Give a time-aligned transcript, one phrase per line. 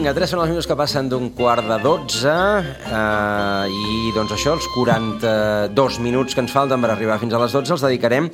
[0.00, 4.54] Vinga, 3 són els minuts que passen d'un quart de 12 eh, i doncs això,
[4.56, 8.30] els 42 minuts que ens falten per arribar fins a les 12 els dedicarem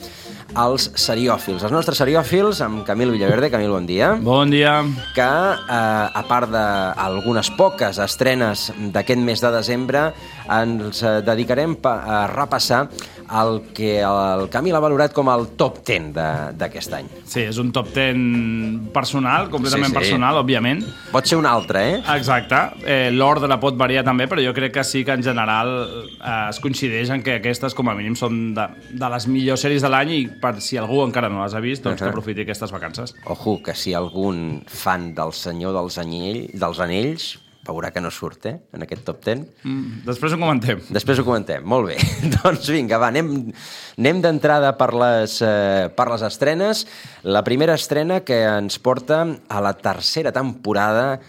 [0.57, 1.63] als seriòfils.
[1.67, 3.51] Els nostres seriòfils, amb Camil Villaverde.
[3.53, 4.15] Camil, bon dia.
[4.21, 4.79] Bon dia.
[5.15, 10.13] Que, eh, a part d'algunes poques estrenes d'aquest mes de desembre,
[10.49, 12.89] ens eh, dedicarem a repassar
[13.27, 16.13] el que el Camil ha valorat com el top 10
[16.59, 17.09] d'aquest any.
[17.27, 19.99] Sí, és un top 10 personal, completament sí, sí.
[19.99, 20.85] personal, òbviament.
[21.13, 21.97] Pot ser un altre, eh?
[22.17, 22.61] Exacte.
[22.87, 25.73] Eh, L'ordre pot variar també, però jo crec que sí que en general
[26.21, 29.83] eh, es coincideix en que aquestes, com a mínim, són de, de les millors sèries
[29.83, 32.05] de l'any i per si algú encara no les ha vist, doncs uh -huh.
[32.07, 33.15] que aprofiti aquestes vacances.
[33.25, 38.47] Ojo, que si algun fan del Senyor dels, Anyell, dels Anells veurà que no surt,
[38.47, 39.43] eh?, en aquest top 10.
[39.65, 40.83] Mm, després ho comentem.
[40.95, 41.97] Després ho comentem, molt bé.
[42.37, 43.53] doncs vinga, va, anem,
[43.99, 46.87] anem d'entrada per, les, eh, per les estrenes.
[47.25, 51.21] La primera estrena que ens porta a la tercera temporada...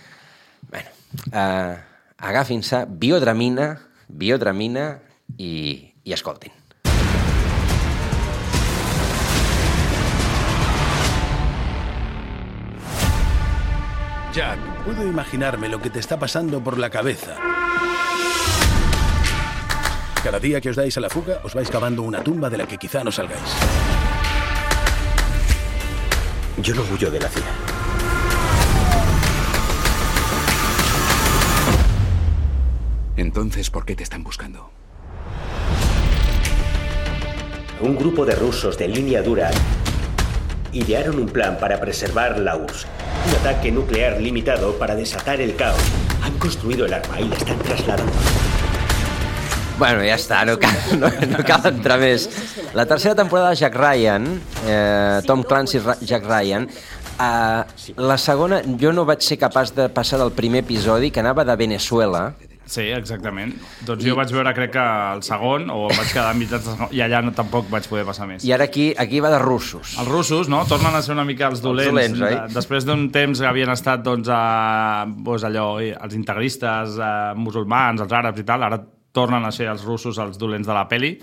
[0.70, 0.90] bueno,
[1.32, 1.76] eh,
[2.18, 3.72] agafin-se biodramina,
[4.08, 4.90] biodramina
[5.38, 6.57] i, i escoltin.
[14.38, 17.38] Jack, puedo imaginarme lo que te está pasando por la cabeza.
[20.24, 22.68] Cada día que os dais a la fuga, os vais cavando una tumba de la
[22.68, 23.42] que quizá no salgáis.
[26.62, 27.44] Yo no huyo de la CIA.
[33.16, 34.70] Entonces, ¿por qué te están buscando?
[37.82, 39.50] Un grupo de rusos de línea dura
[40.78, 42.86] idearon un plan para preservar la URSS.
[43.28, 45.82] Un ataque nuclear limitado para desatar el caos.
[46.24, 48.14] Han construido el arma y la están trasladando.
[49.78, 52.26] Bueno, ja està, no cal, no, no cal entrar més.
[52.74, 54.26] La tercera temporada de Jack Ryan,
[54.66, 60.18] eh, Tom Clancy Jack Ryan, eh, la segona jo no vaig ser capaç de passar
[60.18, 62.32] del primer episodi, que anava de Venezuela,
[62.68, 63.54] Sí, exactament.
[63.88, 64.10] Doncs I...
[64.12, 64.86] jo vaig veure, crec que
[65.16, 68.44] el segon, o vaig quedar en mitjans i allà no, tampoc vaig poder passar més.
[68.48, 69.96] I ara aquí, aquí va de russos.
[70.02, 70.62] Els russos, no?
[70.70, 71.88] Tornen a ser una mica els dolents.
[71.88, 72.36] Els dolents, oi?
[72.36, 78.04] De, després d'un temps que havien estat, doncs, a, doncs allò, els integristes, eh, musulmans,
[78.04, 78.82] els àrabs i tal, ara
[79.18, 81.16] tornen a ser els russos els dolents de la peli.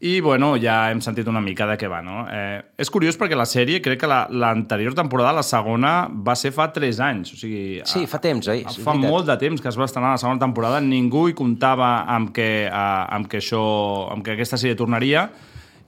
[0.00, 2.24] I, bueno, ja hem sentit una mica de què va, no?
[2.28, 6.50] Eh, és curiós perquè la sèrie, crec que l'anterior la, temporada, la segona, va ser
[6.52, 7.32] fa 3 anys.
[7.32, 8.66] O sigui, sí, fa temps, oi?
[8.84, 10.82] Fa molt de temps que es va estrenar la segona temporada.
[10.84, 13.64] Ningú hi comptava amb que, eh, amb que, això,
[14.12, 15.28] amb que aquesta sèrie tornaria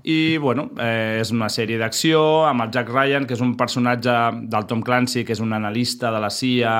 [0.06, 4.12] i bueno, eh, és una sèrie d'acció amb el Jack Ryan, que és un personatge
[4.46, 6.74] del Tom Clancy, que és un analista de la CIA,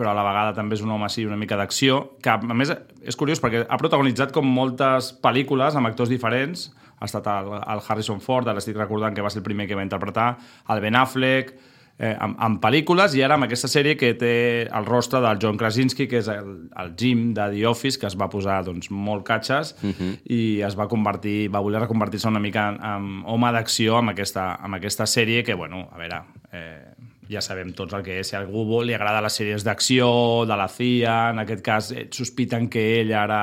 [0.00, 2.72] però a la vegada també és un home així una mica d'acció, que a més
[2.72, 7.82] és curiós perquè ha protagonitzat com moltes pel·lícules amb actors diferents, ha estat el, el
[7.86, 10.30] Harrison Ford, ara estic recordant que va ser el primer que va interpretar,
[10.72, 11.52] el Ben Affleck,
[12.00, 14.32] eh, amb, amb pel·lícules i ara amb aquesta sèrie que té
[14.64, 16.50] el rostre del John Krasinski, que és el,
[16.80, 20.12] el Jim de The Office, que es va posar doncs, molt catxes uh -huh.
[20.24, 24.54] i es va convertir, va voler reconvertir-se una mica en, en home d'acció amb, aquesta,
[24.54, 26.22] amb aquesta sèrie que, bueno, a veure...
[26.52, 28.30] Eh, ja sabem tots el que és.
[28.30, 30.08] Si a algú li agrada les sèries d'acció,
[30.48, 33.42] de la CIA, en aquest cas eh, sospiten que ell ara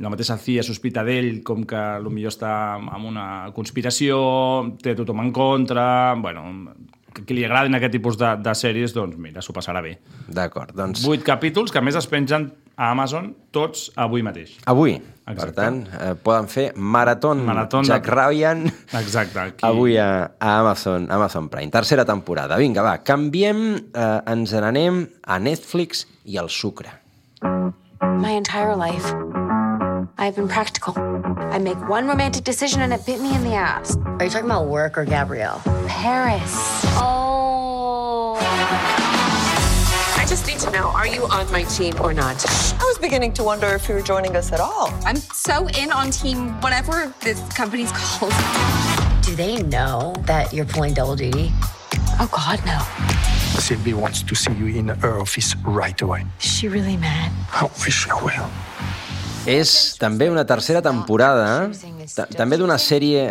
[0.00, 4.18] la mateixa CIA sospita d'ell com que potser està en una conspiració,
[4.82, 5.86] té tothom en contra...
[6.18, 6.74] Bueno,
[7.14, 9.92] que li agradin aquest tipus de, de sèries, doncs mira, s'ho passarà bé.
[10.26, 11.04] D'acord, doncs...
[11.06, 14.56] Vuit capítols que més es pengen a Amazon tots avui mateix.
[14.66, 14.96] Avui.
[15.24, 15.40] Exacte.
[15.40, 18.12] Per tant, eh, poden fer maratón, maratón Jack de...
[18.12, 18.66] Ryan
[19.00, 19.64] Exacte, aquí.
[19.64, 21.70] avui a, a Amazon, Amazon Prime.
[21.72, 22.58] Tercera temporada.
[22.60, 23.62] Vinga, va, canviem,
[23.94, 26.92] eh, ens n'anem a Netflix i al sucre.
[28.20, 29.06] My entire life,
[30.18, 30.94] I've been practical.
[31.52, 33.96] I make one romantic decision and it bit me in the ass.
[34.18, 35.60] Are you talking about work or Gabrielle?
[35.88, 36.52] Paris.
[37.00, 37.23] Oh.
[40.64, 42.44] To know, are you on my team or not?
[42.80, 44.88] I was beginning to wonder if you were joining us at all.
[45.04, 48.32] I'm so in on team whatever this company's called.
[49.22, 51.50] Do they know that you're pulling double duty?
[52.18, 52.80] Oh, God, no.
[53.60, 56.24] Sylvie wants to see you in her office right away.
[56.40, 57.32] Is she really mad?
[57.52, 58.50] I wish she will.
[59.44, 59.70] És
[60.00, 61.68] també una tercera temporada,
[62.32, 63.26] també d'una sèrie,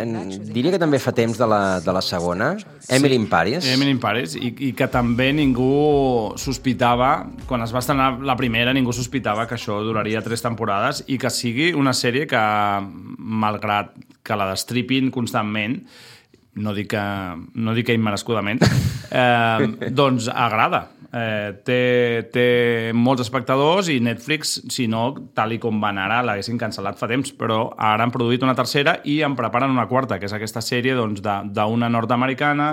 [0.46, 2.52] diria que també fa temps de la, de la segona,
[2.86, 3.66] Emily in Paris.
[3.66, 7.10] Emily in Paris, i, i que també ningú sospitava,
[7.50, 11.34] quan es va estrenar la primera, ningú sospitava que això duraria tres temporades i que
[11.34, 12.46] sigui una sèrie que,
[13.18, 13.90] malgrat
[14.22, 15.80] que la destripin constantment,
[16.62, 17.06] no dic que,
[17.58, 18.62] no dic que immerescudament,
[19.10, 20.86] eh, doncs agrada.
[21.14, 22.46] Eh, té, té
[22.98, 25.04] molts espectadors i Netflix, si no,
[25.36, 28.96] tal i com van ara, l'haguessin cancel·lat fa temps, però ara han produït una tercera
[29.06, 32.68] i en preparen una quarta, que és aquesta sèrie doncs, d'una doncs, nord-americana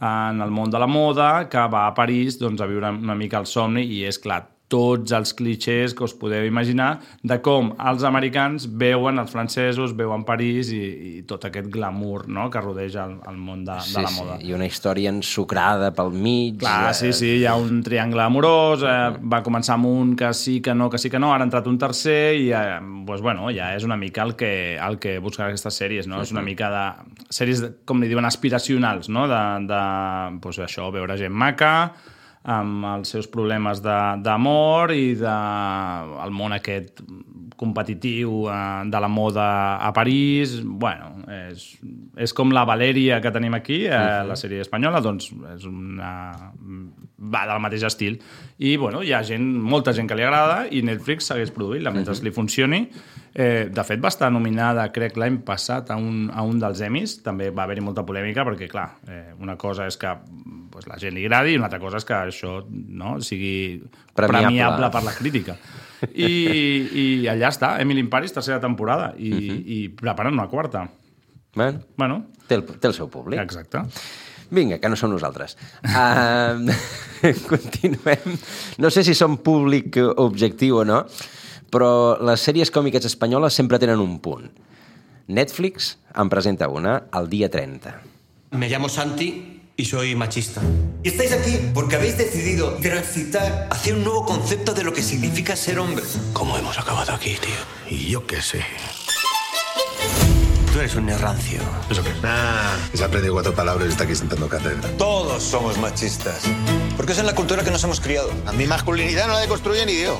[0.00, 3.42] en el món de la moda que va a París doncs, a viure una mica
[3.42, 8.04] el somni i és clar, tots els clichés que us podeu imaginar de com els
[8.04, 10.82] americans veuen els francesos, veuen París i,
[11.18, 12.48] i tot aquest glamour no?
[12.52, 14.36] que rodeja el, el món de, sí, de la moda.
[14.38, 16.58] Sí, i una història ensucrada pel mig.
[16.60, 16.96] Clar, eh...
[16.98, 20.76] sí, sí, hi ha un triangle amorós, eh, va començar amb un que sí, que
[20.76, 22.78] no, que sí, que no, ara ha entrat un tercer i eh,
[23.08, 26.20] pues, bueno, ja és una mica el que, el que busquen aquestes sèries, no?
[26.20, 26.84] Sí, és una mica de...
[27.32, 29.24] sèries, com li diuen, aspiracionals, no?
[29.30, 29.82] De, de
[30.44, 31.72] pues, això, veure gent maca,
[32.48, 35.34] amb els seus problemes d'amor i de
[36.24, 37.02] el món aquest
[37.58, 38.56] competitiu eh,
[38.88, 39.48] de la moda
[39.84, 40.58] a París.
[40.62, 41.66] Bueno, és,
[42.16, 44.28] és com la Valèria que tenim aquí, eh, uh -huh.
[44.30, 46.52] la sèrie espanyola, doncs és una...
[47.18, 48.18] va del mateix estil.
[48.58, 52.12] I, bueno, hi ha gent, molta gent que li agrada i Netflix segueix produint-la mentre
[52.12, 52.24] uh -huh.
[52.24, 52.88] li funcioni.
[53.34, 57.22] Eh, de fet, va estar nominada, crec, l'any passat a un, a un dels Emmys.
[57.22, 60.08] També va haver-hi molta polèmica perquè, clar, eh, una cosa és que
[60.70, 63.82] pues, la gent li agradi i una altra cosa és que això no, sigui
[64.14, 64.46] Premiable.
[64.46, 65.56] premiable per la crítica.
[66.14, 66.32] I,
[66.94, 69.62] i allà està, Emily in Paris, tercera temporada, i, uh -huh.
[69.66, 70.88] i preparen una quarta.
[71.54, 72.26] Bueno, bueno.
[72.46, 73.40] Té, el, té el seu públic.
[73.40, 73.78] Exacte.
[74.50, 75.56] Vinga, que no som nosaltres.
[75.84, 76.72] Uh,
[77.50, 78.38] continuem.
[78.78, 81.02] No sé si som públic objectiu o no,
[81.68, 84.48] però les sèries còmiques espanyoles sempre tenen un punt.
[85.28, 87.94] Netflix en presenta una el dia 30.
[88.52, 90.62] Me llamo Santi y soy machista.
[91.04, 95.54] Y estáis aquí porque habéis decidido transitar hacia un nuevo concepto de lo que significa
[95.54, 96.04] ser hombre.
[96.32, 97.94] ¿Cómo hemos acabado aquí, tío?
[97.94, 98.64] Y yo qué sé.
[100.78, 101.60] Tú eres un rancio.
[101.90, 102.10] ¿Eso qué?
[102.22, 104.88] Ah, se ha aprendido cuatro palabras y está aquí sentando cátedra.
[104.96, 106.42] Todos somos machistas.
[106.96, 108.30] Porque es en la cultura que nos hemos criado.
[108.46, 110.16] A mi masculinidad no la deconstruye ni Dios.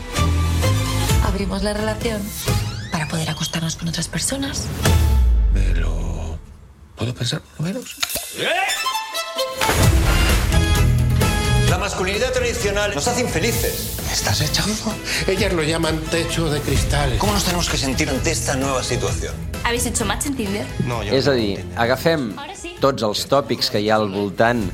[1.25, 2.21] Abrimos la relación
[2.91, 4.65] para poder acostarnos con otras personas.
[5.55, 6.37] Me lo...
[6.97, 7.95] ¿Puedo pensar por lo menos?
[11.79, 13.95] La masculinidad tradicional nos hace infelices.
[14.05, 14.93] ¿Me estás echando?
[15.29, 17.17] Ellas lo llaman techo de cristal.
[17.19, 19.33] ¿Cómo nos tenemos que sentir ante esta nueva situación?
[19.63, 20.67] ¿Habéis hecho match en Tinder?
[20.89, 22.33] No, jo És a dir, agafem
[22.83, 24.65] tots els tòpics que hi ha al voltant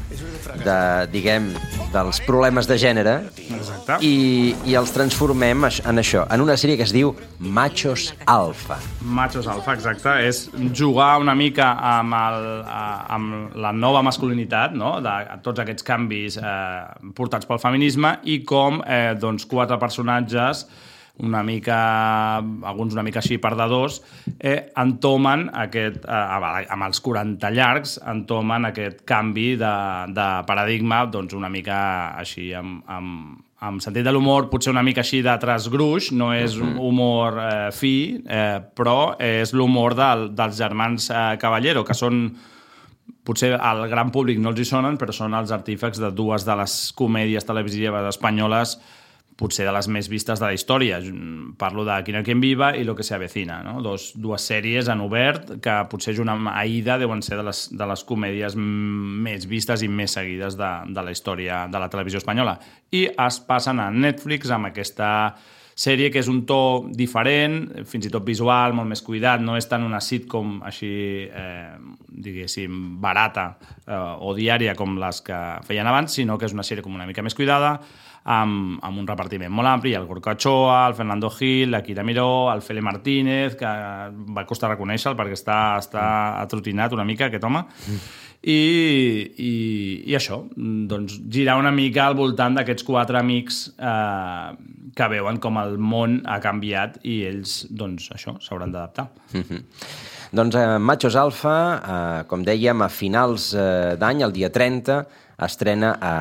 [0.65, 0.79] de,
[1.13, 1.51] diguem,
[1.95, 3.15] dels problemes de gènere
[3.45, 3.99] Exacte.
[4.05, 8.79] i, i els transformem en això, en una sèrie que es diu Machos Alfa.
[9.05, 12.49] Machos alfa, exacte, és jugar una mica amb, el,
[13.17, 14.97] amb la nova masculinitat, no?
[15.05, 15.15] de
[15.45, 20.67] tots aquests canvis eh, portats pel feminisme i com eh, doncs, quatre personatges
[21.23, 24.01] una mica, alguns una mica així perdedors,
[24.39, 29.75] eh, entomen aquest, eh, amb els 40 llargs, entomen aquest canvi de,
[30.11, 31.77] de paradigma doncs una mica
[32.19, 36.59] així amb, amb, amb sentit de l'humor, potser una mica així de trasgruix, no és
[36.59, 37.95] un humor eh, fi,
[38.27, 42.27] eh, però és l'humor del, dels germans eh, Caballero, que són
[43.25, 46.59] potser al gran públic no els hi sonen, però són els artífecs de dues de
[46.59, 48.77] les comèdies televisives espanyoles
[49.37, 51.01] potser de les més vistes de la història.
[51.59, 53.81] Parlo de Quina quien viva i Lo que se avecina, no?
[53.83, 57.89] Dos, dues sèries en obert que potser junt amb Aida deuen ser de les, de
[57.91, 62.59] les comèdies més vistes i més seguides de, de la història de la televisió espanyola.
[62.95, 65.11] I es passen a Netflix amb aquesta
[65.75, 69.67] sèrie que és un to diferent, fins i tot visual, molt més cuidat, no és
[69.67, 71.75] tant una sitcom així, eh,
[72.07, 76.85] diguéssim, barata eh, o diària com les que feien abans, sinó que és una sèrie
[76.85, 77.81] com una mica més cuidada,
[78.25, 82.51] amb, amb un repartiment molt ampli, el Gorka Ochoa, el Fernando Gil, la Kira Miró,
[82.53, 83.71] el Fele Martínez, que
[84.37, 86.05] va costar reconèixer-lo perquè està, està
[86.41, 87.65] atrotinat una mica, aquest home,
[88.45, 88.57] i,
[89.41, 89.53] i,
[90.09, 94.49] i això, doncs girar una mica al voltant d'aquests quatre amics eh,
[94.97, 99.09] que veuen com el món ha canviat i ells, doncs, això, s'hauran d'adaptar.
[99.33, 99.63] Mm -hmm.
[100.35, 105.05] Doncs eh, Machos Alfa, eh, com dèiem, a finals eh, d'any, el dia 30,
[105.39, 106.15] estrena a,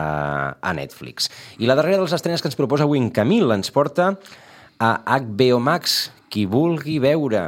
[0.62, 1.30] a Netflix.
[1.60, 4.14] I la darrera de les estrenes que ens proposa avui en Camil ens porta
[4.80, 7.44] a HBO Max, qui vulgui veure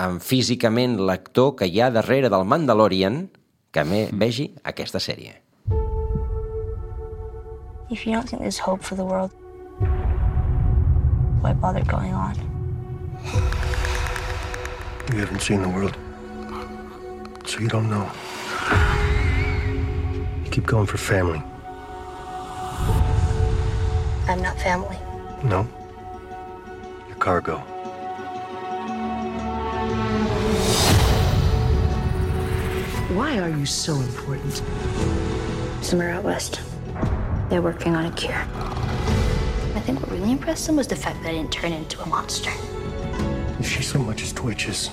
[0.00, 3.26] amb físicament l'actor que hi ha darrere del Mandalorian,
[3.70, 5.36] que me vegi aquesta sèrie.
[7.90, 9.32] If you don't think there's hope for the world,
[11.42, 12.34] why bother going on?
[15.12, 15.96] You haven't seen the world,
[17.44, 18.06] so you don't know.
[20.60, 21.42] You keep going for family.
[24.28, 24.98] I'm not family.
[25.42, 25.66] No?
[27.08, 27.56] You're cargo.
[33.16, 34.62] Why are you so important?
[35.80, 36.60] Somewhere out west.
[37.48, 38.34] They're working on a cure.
[38.34, 42.06] I think what really impressed them was the fact that I didn't turn into a
[42.06, 42.50] monster.
[43.58, 44.90] If she so much as twitches,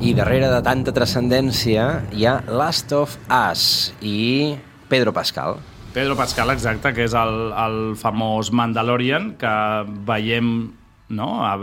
[0.00, 1.86] I darrere de tanta transcendència
[2.16, 3.64] hi ha Last of Us
[4.00, 4.56] i
[4.88, 5.58] Pedro Pascal.
[5.92, 9.52] Pedro Pascal, exacte, que és el, el famós Mandalorian, que
[10.08, 10.70] veiem
[11.10, 11.44] no?
[11.44, 11.54] A-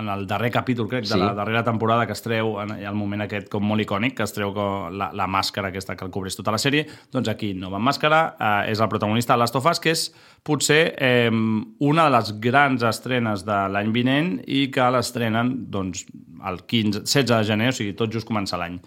[0.00, 1.14] en el darrer capítol, crec, Sí.
[1.14, 4.22] de la darrera temporada que es treu, en el moment aquest com molt icònic, que
[4.22, 4.52] es treu
[4.90, 7.86] la, la màscara aquesta que el cobreix tota la sèrie, doncs aquí no va amb
[7.88, 12.10] màscara, eh, és el protagonista de Last of Us, que és potser eh, una de
[12.10, 16.04] les grans estrenes de l'any vinent i que l'estrenen doncs,
[16.46, 18.80] el 15, 16 de gener, o sigui, tot just comença l'any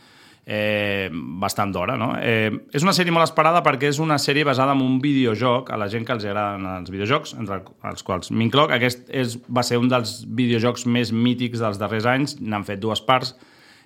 [0.46, 2.14] eh, bastant d'hora, no?
[2.20, 5.80] Eh, és una sèrie molt esperada perquè és una sèrie basada en un videojoc, a
[5.80, 8.76] la gent que els agraden els videojocs, entre els quals m'incloc.
[8.76, 13.02] Aquest és, va ser un dels videojocs més mítics dels darrers anys, n'han fet dues
[13.02, 13.36] parts,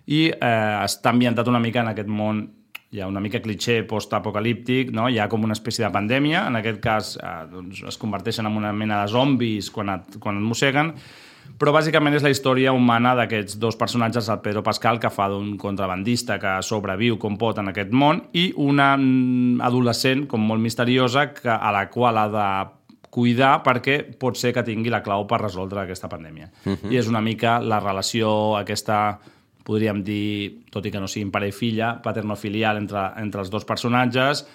[0.08, 2.48] i eh, està ambientat una mica en aquest món
[2.90, 5.10] hi ha una mica cliché post-apocalíptic, no?
[5.12, 8.56] hi ha com una espècie de pandèmia, en aquest cas eh, doncs es converteixen en
[8.56, 10.94] una mena de zombis quan et, quan et mosseguen,
[11.58, 15.56] però bàsicament és la història humana d'aquests dos personatges, el Pedro Pascal, que fa d'un
[15.58, 21.32] contrabandista que sobreviu com pot en aquest món, i una mm, adolescent com molt misteriosa
[21.34, 22.50] que, a la qual ha de
[23.18, 26.52] cuidar perquè pot ser que tingui la clau per resoldre aquesta pandèmia.
[26.66, 26.92] Mhm.
[26.92, 29.20] I és una mica la relació aquesta
[29.68, 33.66] podríem dir, tot i que no siguin pare i filla, paternofilial entre, entre els dos
[33.68, 34.46] personatges,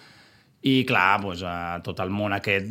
[0.62, 2.71] i clar, doncs, eh, tot el món aquest,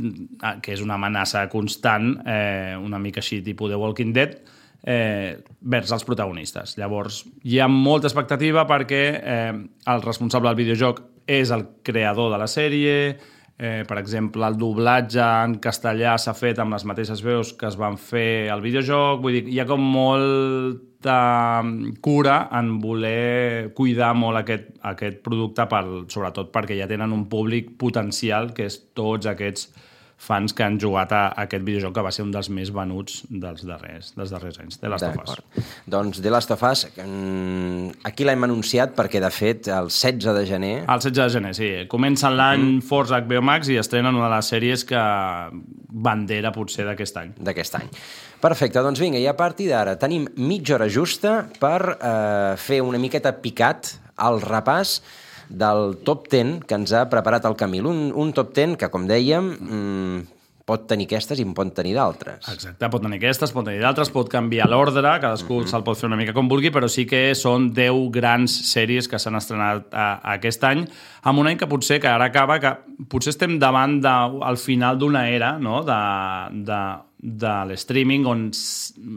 [0.64, 4.38] que és una amenaça constant, eh, una mica així tipus de Walking Dead,
[4.84, 6.78] eh, vers els protagonistes.
[6.80, 9.54] Llavors, hi ha molta expectativa perquè eh,
[9.94, 12.96] el responsable del videojoc és el creador de la sèrie,
[13.62, 17.78] eh, per exemple, el doblatge en castellà s'ha fet amb les mateixes veus que es
[17.78, 21.20] van fer al videojoc, vull dir, hi ha com molta
[22.02, 27.76] cura en voler cuidar molt aquest, aquest producte, per, sobretot perquè ja tenen un públic
[27.78, 29.70] potencial, que és tots aquests
[30.22, 33.66] fans que han jugat a, aquest videojoc que va ser un dels més venuts dels
[33.66, 35.66] darrers, dels darrers anys, de Last of Us.
[35.90, 40.44] Doncs The Last of Us, mm, aquí l'hem anunciat perquè, de fet, el 16 de
[40.50, 40.74] gener...
[40.86, 41.72] El 16 de gener, sí.
[41.92, 42.84] Comença l'any mm.
[42.86, 45.02] Force HBO Max i estrenen una de les sèries que
[45.92, 47.34] bandera potser d'aquest any.
[47.42, 47.90] D'aquest any.
[48.42, 53.02] Perfecte, doncs vinga, i a partir d'ara tenim mitja hora justa per eh, fer una
[53.02, 55.00] miqueta picat al repàs
[55.52, 57.90] del top 10 que ens ha preparat el Camil.
[57.90, 60.42] Un, un top 10 que, com dèiem, mm,
[60.72, 62.46] pot tenir aquestes i en pot tenir d'altres.
[62.52, 65.72] Exacte, pot tenir aquestes, pot tenir d'altres, pot canviar l'ordre, cadascú mm -hmm.
[65.72, 69.20] se'l pot fer una mica com vulgui, però sí que són 10 grans sèries que
[69.20, 70.88] s'han estrenat a, a aquest any,
[71.24, 72.78] amb un any que potser que ara acaba, que
[73.10, 75.84] potser estem davant de, al final d'una era no?
[75.84, 76.82] de, de,
[77.18, 78.52] de l'streaming on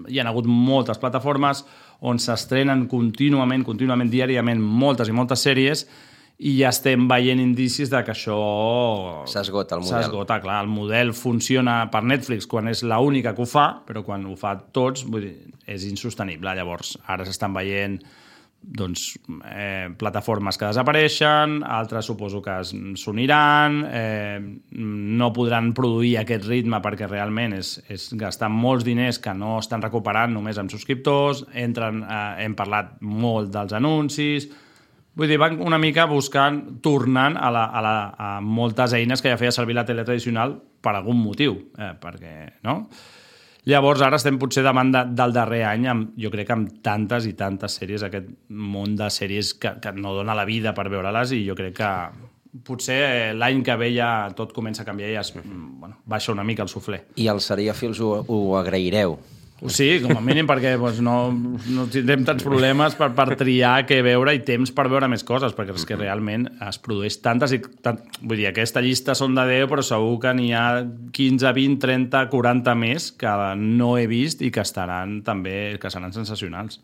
[0.08, 1.64] hi ha hagut moltes plataformes
[2.00, 5.86] on s'estrenen contínuament, contínuament, diàriament, moltes i moltes sèries
[6.38, 8.38] i ja estem veient indicis de que això...
[9.30, 10.02] S'esgota el model.
[10.02, 10.58] S'esgota, clar.
[10.64, 14.56] El model funciona per Netflix quan és l'única que ho fa, però quan ho fa
[14.74, 16.56] tots, vull dir, és insostenible.
[16.58, 18.00] Llavors, ara s'estan veient
[18.64, 19.18] doncs,
[19.52, 22.56] eh, plataformes que desapareixen, altres suposo que
[22.96, 24.40] s'uniran, eh,
[24.72, 29.84] no podran produir aquest ritme perquè realment és, és gastar molts diners que no estan
[29.84, 34.48] recuperant només amb subscriptors, entren, eh, hem parlat molt dels anuncis,
[35.14, 39.30] Vull dir, van una mica buscant, tornant a, la, a, la, a moltes eines que
[39.30, 42.34] ja feia servir la tele tradicional per algun motiu, eh, perquè,
[42.66, 42.80] no?
[43.64, 47.28] Llavors, ara estem potser davant de, del darrer any, amb, jo crec que amb tantes
[47.30, 51.32] i tantes sèries, aquest món de sèries que, que no dona la vida per veure-les
[51.38, 51.92] i jo crec que
[52.66, 56.34] potser eh, l'any que ve ja tot comença a canviar i es, mm, bueno, baixa
[56.34, 57.00] una mica el suflé.
[57.16, 59.16] I els seriòfils ho, ho agraireu.
[59.64, 61.30] Sí, com a mínim perquè doncs, no,
[61.72, 65.54] no tindrem tants problemes per, per triar què veure i temps per veure més coses,
[65.56, 67.60] perquè és que realment es produeix tantes i...
[67.84, 71.78] Tant, vull dir, aquesta llista són de 10, però segur que n'hi ha 15, 20,
[71.86, 73.32] 30, 40 més que
[73.62, 76.82] no he vist i que estaran també, que seran sensacionals.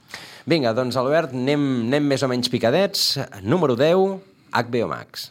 [0.49, 3.13] Vinga, doncs, Albert, anem, anem més o menys picadets.
[3.43, 4.17] Número 10,
[4.55, 5.31] HBO Max.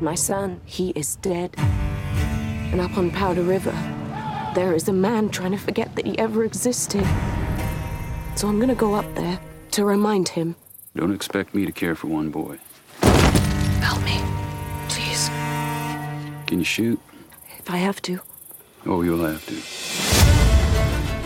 [0.00, 1.54] My son, he is dead.
[2.72, 3.74] And up on Powder River,
[4.54, 7.04] there is a man trying to forget that he ever existed.
[8.36, 9.38] So I'm gonna go up there
[9.72, 10.56] to remind him.
[10.96, 12.58] Don't expect me to care for one boy.
[13.80, 14.20] Help me,
[14.88, 15.28] please,
[16.46, 16.98] Can you shoot?
[17.58, 18.20] if I have to.
[18.86, 19.89] Oh, you'll have to.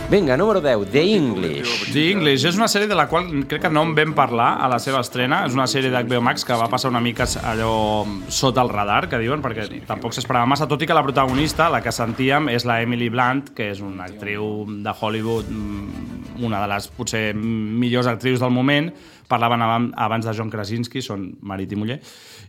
[0.07, 1.91] Vinga, número 10, The English.
[1.91, 4.67] The English és una sèrie de la qual crec que no en vam parlar a
[4.69, 5.39] la seva estrena.
[5.47, 9.17] És una sèrie d'HBO Max que va passar una mica allò sota el radar, que
[9.17, 12.77] diuen, perquè tampoc s'esperava massa, tot i que la protagonista, la que sentíem, és la
[12.85, 18.45] Emily Blunt, que és una actriu de Hollywood, mm, una de les potser millors actrius
[18.45, 18.93] del moment.
[19.27, 21.99] Parlaven abans de John Krasinski, són marit i muller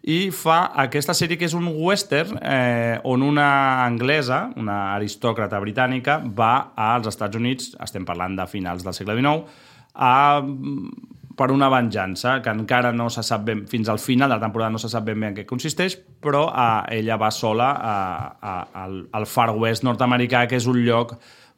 [0.07, 3.49] i fa aquesta sèrie que és un western eh, on una
[3.83, 9.43] anglesa, una aristòcrata britànica, va als Estats Units, estem parlant de finals del segle XIX,
[9.97, 10.43] a,
[11.37, 14.71] per una venjança que encara no se sap ben, fins al final de la temporada
[14.73, 17.97] no se sap ben bé en què consisteix, però eh, ella va sola a,
[18.39, 18.55] a,
[18.85, 21.17] al, al Far West nord-americà, que és un lloc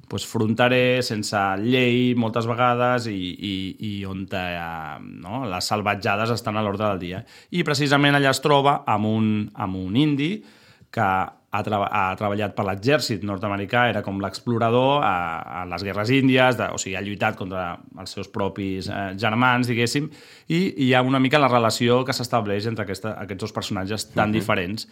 [0.08, 3.54] pues, fronterer, sense llei moltes vegades i, i,
[3.90, 7.24] i on eh, no, les salvatjades estan a l'ordre del dia.
[7.50, 10.32] I precisament allà es troba amb un, amb un indi
[10.90, 11.04] que
[11.50, 15.16] ha, tra ha treballat per l'exèrcit nord-americà, era com l'explorador a,
[15.62, 17.68] a les guerres índies, de, o sigui, ha lluitat contra
[18.00, 20.08] els seus propis eh, germans, diguéssim,
[20.48, 24.10] i, i hi ha una mica la relació que s'estableix entre aquesta, aquests dos personatges
[24.10, 24.40] tan uh -huh.
[24.40, 24.88] diferents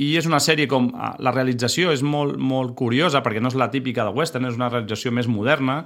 [0.00, 0.88] i és una sèrie com...
[0.96, 4.56] Ah, la realització és molt, molt curiosa, perquè no és la típica de western, és
[4.56, 5.82] una realització més moderna,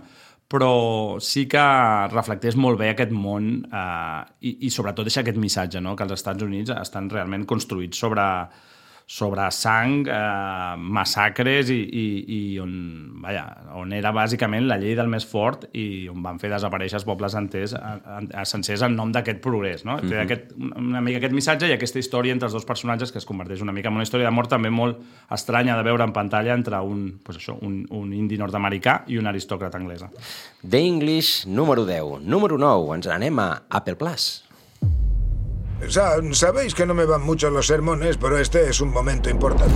[0.50, 0.71] però
[1.25, 1.64] sí que
[2.12, 5.97] reflecteix molt bé aquest món eh, i, i sobretot deixa aquest missatge, no?
[5.97, 8.26] que els Estats Units estan realment construïts sobre,
[9.06, 12.70] sobre sang, eh, massacres i, i, i on,
[13.20, 13.42] vaja,
[13.76, 17.37] on era bàsicament la llei del més fort i on van fer desaparèixer els pobles
[17.37, 19.84] enters, a, a, a sencers en nom d'aquest progrés.
[19.84, 19.99] No?
[19.99, 20.23] Mm -hmm.
[20.25, 23.61] aquest, una mica aquest missatge i aquesta història entre els dos personatges que es converteix
[23.61, 24.99] una mica en una història d'amor també molt
[25.30, 29.30] estranya de veure en pantalla entre un, pues això, un, un indi nord-americà i una
[29.30, 30.11] aristòcrata anglesa.
[30.68, 32.20] The English, número 10.
[32.25, 34.44] Número 9, ens anem a Apple Plus.
[36.33, 39.75] Sabéis que no me van mucho los sermones, pero este es un momento importante.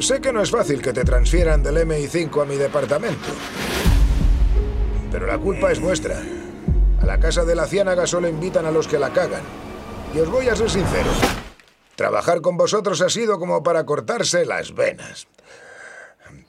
[0.00, 3.28] Sé que no es fácil que te transfieran del MI5 a mi departamento.
[5.10, 6.22] Pero la culpa es vuestra.
[7.00, 9.42] A la casa de la ciénaga solo invitan a los que la cagan.
[10.14, 11.10] Y os voy a ser sincero.
[11.96, 15.26] Trabajar con vosotros ha sido como para cortarse las venas.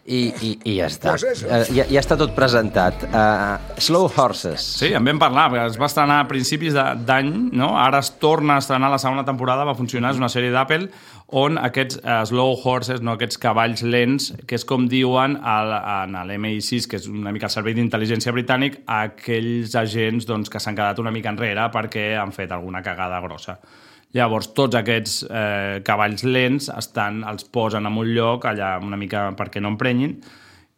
[0.10, 1.14] I, i, i ja està.
[1.14, 3.04] Uh, ja, ja està tot presentat.
[3.12, 4.64] Uh, Slow Horses.
[4.80, 7.76] Sí, en vam parlar, perquè es va estrenar a principis d'any, no?
[7.78, 10.90] ara es torna a estrenar la segona temporada, va funcionar, és una sèrie d'Apple,
[11.40, 13.14] on aquests uh, Slow Horses, no?
[13.14, 17.54] aquests cavalls lents, que és com diuen al, en l'MI6, que és una mica el
[17.54, 22.56] servei d'intel·ligència britànic, aquells agents doncs, que s'han quedat una mica enrere perquè han fet
[22.56, 23.60] alguna cagada grossa.
[24.18, 29.28] Llavors, tots aquests eh, cavalls lents estan, els posen en un lloc allà una mica
[29.38, 30.16] perquè no emprenyin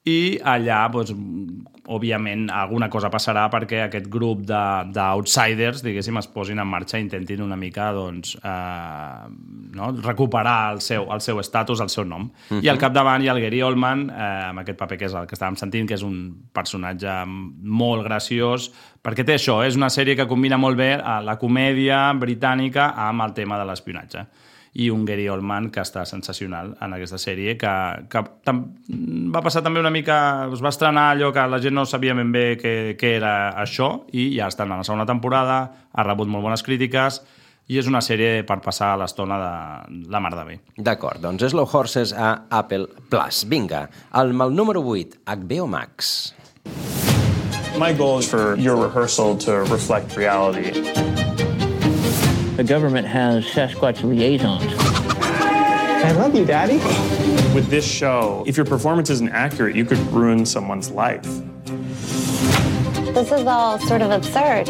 [0.10, 1.12] i allà, doncs,
[1.92, 7.44] òbviament, alguna cosa passarà perquè aquest grup d'outsiders, diguéssim, es posin en marxa i intentin
[7.44, 9.28] una mica doncs, eh,
[9.78, 9.92] no?
[10.02, 12.30] recuperar el seu, el seu estatus, el seu nom.
[12.50, 12.64] Uh -huh.
[12.64, 15.28] I al capdavant hi ha el Gary Oldman, eh, amb aquest paper que és el
[15.28, 18.72] que estàvem sentint, que és un personatge molt graciós,
[19.04, 23.22] perquè té això, és una sèrie que combina molt bé eh, la comèdia britànica amb
[23.22, 24.28] el tema de l'espionatge
[24.74, 27.74] i un Gary Oldman que està sensacional en aquesta sèrie, que,
[28.12, 28.64] que tam,
[29.34, 30.48] va passar també una mica...
[30.54, 33.92] Es va estrenar allò que la gent no sabia ben bé què, què era això
[34.16, 37.20] i ja està en la segona temporada, ha rebut molt bones crítiques
[37.72, 40.58] i és una sèrie per passar l'estona de la mar de bé.
[40.78, 43.46] D'acord, doncs Slow Horses a Apple Plus.
[43.52, 43.86] Vinga,
[44.20, 46.34] el, el número 8, HBO Max.
[47.80, 51.11] My goal is for your rehearsal to reflect reality.
[52.58, 54.74] The government has Sasquatch liaisons.
[56.04, 56.78] I love you, Daddy.
[57.56, 61.24] With this show, if your performance isn't accurate, you could ruin someone's life.
[63.14, 64.68] This is all sort of absurd.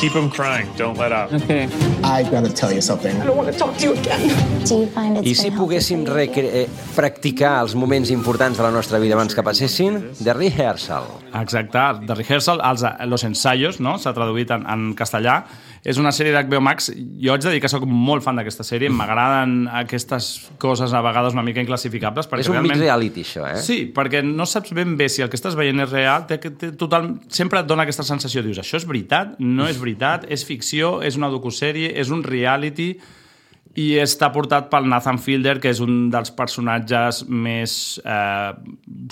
[0.00, 0.68] Keep them crying.
[0.76, 1.32] Don't let up.
[1.32, 1.68] Okay.
[2.04, 3.16] I gotta tell you something.
[3.16, 4.28] I don't want to talk to you again.
[4.64, 8.98] Do you find it's I si poguéssim eh, practicar els moments importants de la nostra
[8.98, 10.12] vida abans que passessin?
[10.22, 11.06] The Rehearsal.
[11.40, 13.96] Exacte, The Rehearsal, els, los ensayos, no?
[13.98, 15.46] s'ha traduït en, en castellà,
[15.86, 16.88] és una sèrie d'HBO Max.
[17.22, 18.90] Jo haig de dir que sóc molt fan d'aquesta sèrie.
[18.90, 20.30] M'agraden aquestes
[20.62, 22.26] coses a vegades una mica inclassificables.
[22.40, 22.80] És un realment...
[22.80, 23.60] reality, això, eh?
[23.62, 26.26] Sí, perquè no saps ben bé si el que estàs veient és real.
[26.26, 27.12] Té, té, total...
[27.30, 28.42] Sempre et dona aquesta sensació.
[28.42, 29.38] Dius, això és veritat?
[29.38, 30.26] No és veritat?
[30.26, 30.96] És ficció?
[31.06, 31.94] És una docusèrie?
[31.94, 32.96] És un reality?
[33.76, 38.52] i està portat pel Nathan Fielder, que és un dels personatges més eh,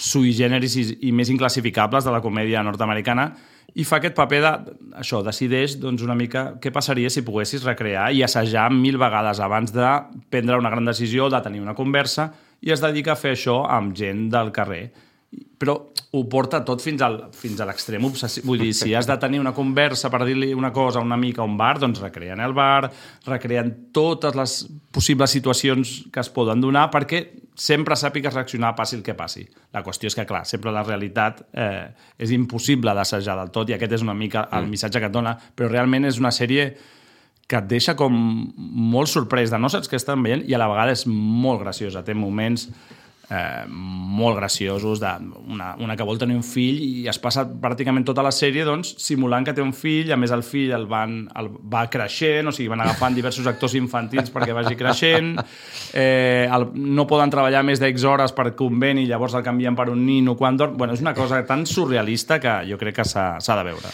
[0.00, 3.28] sui generis i, i més inclassificables de la comèdia nord-americana,
[3.74, 4.52] i fa aquest paper de,
[5.00, 9.74] això, decideix doncs, una mica què passaria si poguessis recrear i assajar mil vegades abans
[9.74, 9.88] de
[10.30, 12.28] prendre una gran decisió, de tenir una conversa,
[12.62, 14.84] i es dedica a fer això amb gent del carrer.
[15.58, 15.80] Però
[16.14, 18.44] ho porta tot fins, al, fins a l'extrem obsessiu.
[18.46, 21.42] Vull dir, si has de tenir una conversa per dir-li una cosa a una mica
[21.42, 22.90] a un bar, doncs recreen el bar,
[23.26, 24.54] recreen totes les
[24.94, 27.24] possibles situacions que es poden donar, perquè
[27.58, 29.44] sempre sàpigues reaccionar passi el que passi.
[29.74, 33.74] La qüestió és que, clar, sempre la realitat eh, és impossible d'assajar del tot i
[33.78, 34.70] aquest és una mica el Mm.
[34.70, 36.76] missatge que et dona, però realment és una sèrie
[37.46, 38.14] que et deixa com
[38.56, 42.04] molt sorprès de no saps què estan veient i a la vegada és molt graciosa.
[42.04, 42.70] Té moments
[43.30, 45.10] eh, molt graciosos, de
[45.48, 48.94] una, una que vol tenir un fill i es passa pràcticament tota la sèrie doncs,
[49.02, 52.54] simulant que té un fill, a més el fill el van, el va creixent, o
[52.54, 55.34] sigui, van agafant diversos actors infantils perquè vagi creixent,
[55.92, 60.04] eh, el, no poden treballar més d'X hores per conveni, llavors el canvien per un
[60.06, 60.76] nino quan dorm...
[60.78, 63.92] Bueno, és una cosa tan surrealista que jo crec que s'ha de veure.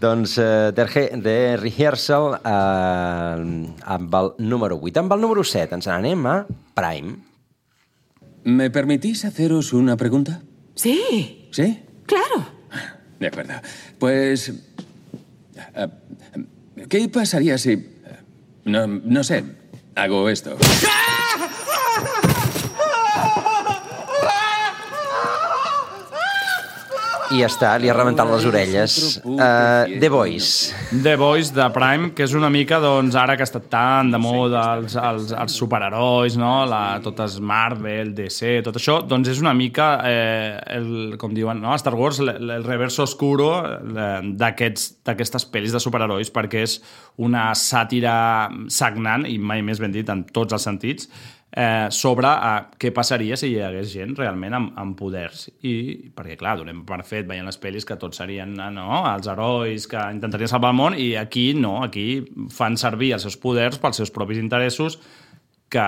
[0.00, 3.44] Doncs uh, The, Re- The Rehearsal uh,
[3.94, 5.04] amb el número 8.
[5.04, 6.40] Amb el número 7 ens n'anem a
[6.74, 7.33] Prime.
[8.44, 10.42] ¿Me permitís haceros una pregunta?
[10.74, 11.80] Sí, ¿Sí?
[12.06, 12.46] claro.
[13.18, 13.54] De acuerdo.
[13.98, 14.52] Pues...
[15.56, 15.88] eh,
[16.88, 17.72] ¿Qué pasaría si...
[17.72, 17.86] eh,
[18.64, 19.44] No, no sé,
[19.94, 20.56] hago esto?
[27.32, 28.94] I ja està, li ha rebentat les orelles.
[29.24, 30.74] Uh, The Voice.
[30.92, 34.18] The Voice de Prime, que és una mica, doncs, ara que ha estat tan de
[34.20, 36.52] moda els, els, els superherois, no?
[36.68, 41.72] La, totes Marvel, DC, tot això, doncs és una mica, eh, el, com diuen, no?
[41.80, 46.76] Star Wars, el, el reverso oscuro eh, d'aquests- d'aquestes pel·lis de superherois, perquè és
[47.24, 51.08] una sàtira sagnant, i mai més ben dit, en tots els sentits,
[51.56, 55.46] eh, sobre eh, què passaria si hi hagués gent realment amb, amb poders.
[55.62, 55.74] I,
[56.16, 59.88] perquè, clar, donem per fet, veient les pel·lis, que tots serien eh, no, els herois
[59.90, 62.08] que intentarien salvar el món, i aquí no, aquí
[62.54, 64.98] fan servir els seus poders pels seus propis interessos,
[65.74, 65.84] que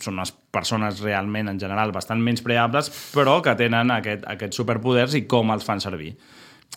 [0.00, 5.16] són unes persones realment, en general, bastant menys preables, però que tenen aquest, aquests superpoders
[5.18, 6.14] i com els fan servir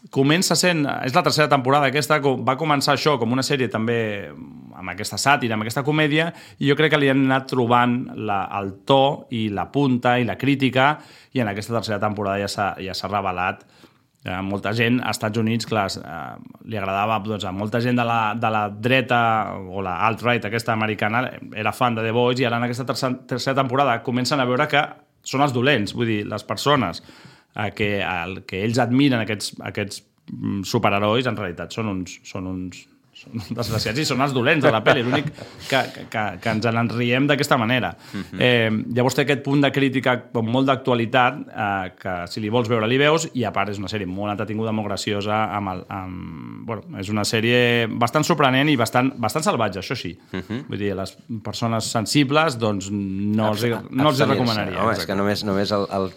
[0.10, 0.86] comença sent...
[1.04, 5.58] És la tercera temporada aquesta, va començar això com una sèrie també amb aquesta sàtira,
[5.58, 9.49] amb aquesta comèdia, i jo crec que li han anat trobant la, el to i
[9.52, 10.93] la punta i la crítica,
[11.36, 13.65] i en aquesta tercera temporada ja s'ha ja revelat.
[14.19, 16.21] Eh, molta gent als Estats Units, clar, eh,
[16.67, 19.19] li agradava doncs, a molta gent de la, de la dreta
[19.60, 21.25] o la alt-right, aquesta americana,
[21.56, 24.67] era fan de The Voice, i ara en aquesta tercera, tercera temporada comencen a veure
[24.67, 24.84] que
[25.23, 27.04] són els dolents, vull dir, les persones
[27.65, 32.48] eh, que, el, que ells admiren aquests, aquests mm, superherois en realitat són uns, són
[32.50, 32.86] uns,
[33.19, 35.28] són desgraciats i són els dolents de la pel·li, l'únic
[35.67, 37.91] que, que, que, ens en riem d'aquesta manera.
[38.13, 38.39] Mhm.
[38.39, 42.69] eh, llavors té aquest punt de crítica com molt d'actualitat eh, que si li vols
[42.72, 45.84] veure li veus i a part és una sèrie molt entretinguda, molt graciosa amb el,
[45.95, 50.15] amb, bueno, és una sèrie bastant sorprenent i bastant, bastant salvatge, això sí.
[50.32, 50.63] Mhm.
[50.69, 54.84] Vull dir, les persones sensibles doncs no els, no els recomanaria.
[54.84, 56.12] Home, és que només, només el, el,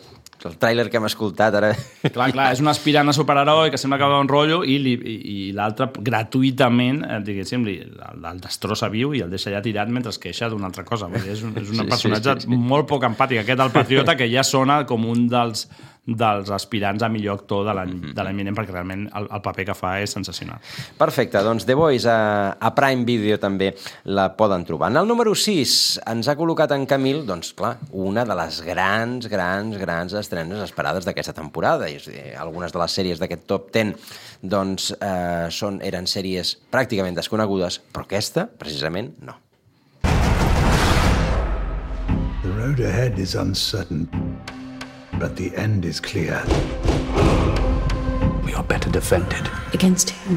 [0.49, 1.71] el tràiler que hem escoltat ara...
[2.13, 4.93] Clar, clar, és un aspirant a superheroi que sembla que va un rotllo i, li,
[4.97, 9.63] i, i l'altre gratuïtament, eh, diguéssim, li, el, el destrossa viu i el deixa allà
[9.65, 11.09] tirat mentre es queixa d'una altra cosa.
[11.13, 12.61] Vull dir, és un, és un Sí, sí, personatge sí, sí.
[12.73, 13.43] molt poc empàtic.
[13.43, 15.67] Aquest, el patriota, que ja sona com un dels,
[16.03, 19.67] dels aspirants a millor actor de l'any de l'any vinent, perquè realment el, el paper
[19.69, 20.59] que fa és sensacional.
[20.99, 23.71] Perfecte, doncs The Voice a, a Prime Video també
[24.11, 24.91] la poden trobar.
[24.91, 25.77] En el número 6
[26.11, 31.07] ens ha col·locat en Camil, doncs clar, una de les grans, grans, grans estrenes esperades
[31.07, 31.87] d'aquesta temporada.
[31.87, 33.95] És a dir, algunes de les sèries d'aquest top 10
[34.43, 39.39] doncs, eh, són, eren sèries pràcticament desconegudes, però aquesta, precisament, no.
[42.43, 44.09] The road ahead is uncertain,
[45.19, 46.43] but the end is clear.
[48.45, 49.49] We are better defended.
[49.73, 50.37] Against whom?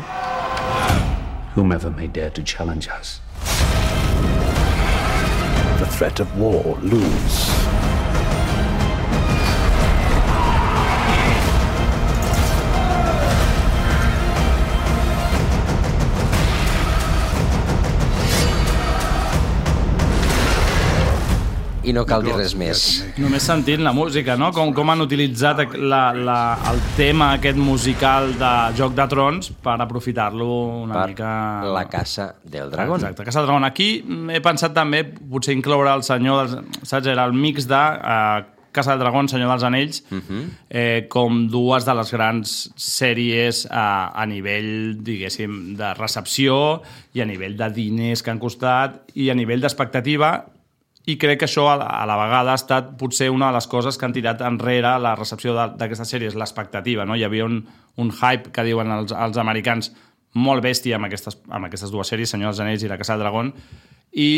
[1.54, 3.20] Whomever may dare to challenge us.
[5.80, 7.50] The threat of war looms.
[21.86, 22.80] I no cal dir res més.
[23.22, 24.52] Només sentint la música, no?
[24.56, 26.38] Com, com han utilitzat la, la,
[26.72, 30.48] el tema aquest musical de Joc de Trons per aprofitar-lo
[30.86, 31.30] una Per mica...
[31.76, 33.02] La Casa del Dragón.
[33.02, 33.68] Exacte, Casa del Dragón.
[33.70, 33.90] Aquí
[34.34, 36.82] he pensat també potser incloure el senyor dels...
[36.90, 37.08] Saps?
[37.14, 38.46] Era el mix de eh,
[38.76, 40.42] Casa del Dragón, Senyor dels Anells, Uh -huh.
[40.70, 46.82] eh, com dues de les grans sèries a, a nivell, diguéssim, de recepció
[47.14, 50.46] i a nivell de diners que han costat i a nivell d'expectativa
[51.06, 53.68] i crec que això a la, a la vegada ha estat potser una de les
[53.70, 57.06] coses que han tirat enrere la recepció de- d'aquestes sèries, l'expectativa.
[57.06, 57.16] No?
[57.16, 57.60] Hi havia un,
[58.02, 59.92] un hype que diuen els, els americans
[60.36, 63.24] molt bèstia amb aquestes, amb aquestes dues sèries, Senyor dels Anells i La Casa del
[63.24, 63.54] Dragón,
[64.12, 64.32] i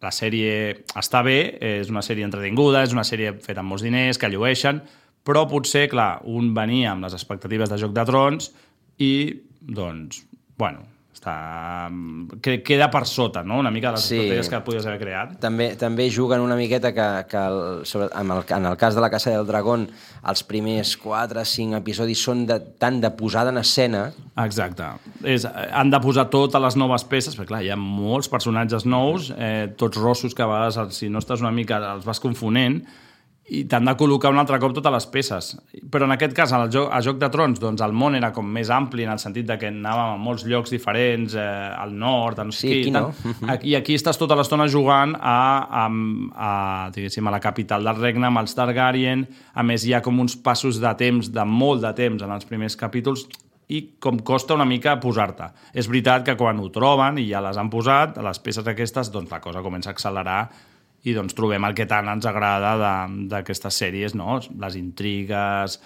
[0.00, 4.16] la sèrie està bé, és una sèrie entretinguda, és una sèrie feta amb molts diners,
[4.16, 4.80] que llueixen,
[5.26, 8.48] però potser, clar, un venia amb les expectatives de Joc de Trons
[8.96, 9.12] i,
[9.60, 10.22] doncs,
[10.56, 11.90] bueno, Està,
[12.40, 13.58] que queda per sota, no?
[13.60, 14.16] Una mica de les Sí.
[14.16, 15.32] estratègies que podies haver creat.
[15.42, 19.02] També, també juguen una miqueta que, que el, sobre, en, el, en el cas de
[19.02, 19.88] la Casa del Dragón
[20.30, 24.86] els primers 4 5 episodis són de, tant de posada en escena Exacte.
[25.24, 29.32] És, han de posar totes les noves peces, perquè clar, hi ha molts personatges nous,
[29.36, 32.80] eh, tots rossos que a vegades, si no estàs una mica, els vas confonent,
[33.50, 35.48] i t'han de col·locar un altre cop totes les peces.
[35.90, 38.46] Però en aquest cas, al joc, a Joc de Trons, doncs el món era com
[38.46, 41.42] més ampli en el sentit de que anàvem a molts llocs diferents, eh,
[41.74, 43.10] al nord, a no sé Sí, aquí no.
[43.54, 45.40] Aquí, aquí estàs tota l'estona jugant a,
[45.82, 46.52] a, a,
[46.94, 49.26] diguéssim, a la capital del regne, amb els Targaryen.
[49.54, 52.46] A més, hi ha com uns passos de temps, de molt de temps, en els
[52.46, 53.26] primers capítols,
[53.70, 55.50] i com costa una mica posar-te.
[55.74, 59.30] És veritat que quan ho troben i ja les han posat, les peces aquestes, doncs
[59.30, 60.42] la cosa comença a accelerar
[61.08, 62.74] i doncs trobem el que tant ens agrada
[63.30, 64.38] d'aquestes sèries, no?
[64.60, 65.78] Les intrigues,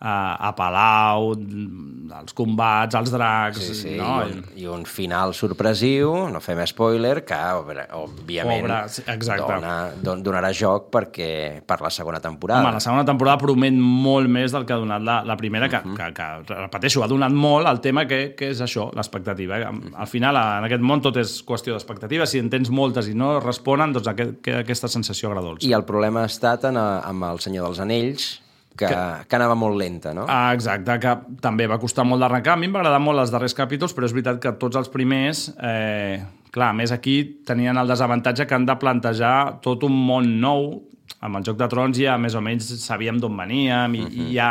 [0.00, 3.58] a Palau, els combats, els dracs...
[3.60, 4.14] sí, sí, no?
[4.24, 8.78] i, un, i un final sorpresiu, no fem spoiler, que obra- òbviament Obre,
[9.12, 9.44] exacte.
[9.44, 12.62] dona, don, donarà joc perquè per la segona temporada.
[12.64, 15.82] Home, la segona temporada promet molt més del que ha donat la, la primera, que,
[15.84, 15.96] Mhm.
[15.96, 19.60] que, que, repeteixo, ha donat molt el tema que, que és això, l'expectativa.
[19.68, 22.26] Al final, en aquest món, tot és qüestió d'expectativa.
[22.26, 25.66] Si en tens moltes i no responen, doncs aquest, aquesta sensació agradolça.
[25.68, 28.30] I el problema ha estat en, amb el Senyor dels Anells,
[28.76, 28.98] que, que...
[29.28, 30.26] que anava molt lenta, no?
[30.28, 32.56] Ah, exacte, que també va costar molt d'arrencar.
[32.56, 34.92] A mi em va agradar molt els darrers capítols, però és veritat que tots els
[34.92, 35.48] primers...
[35.58, 40.72] Eh, clar, més aquí tenien el desavantatge que han de plantejar tot un món nou.
[41.20, 44.50] Amb el Joc de Trons ja més o menys sabíem d'on veníem i, i ja,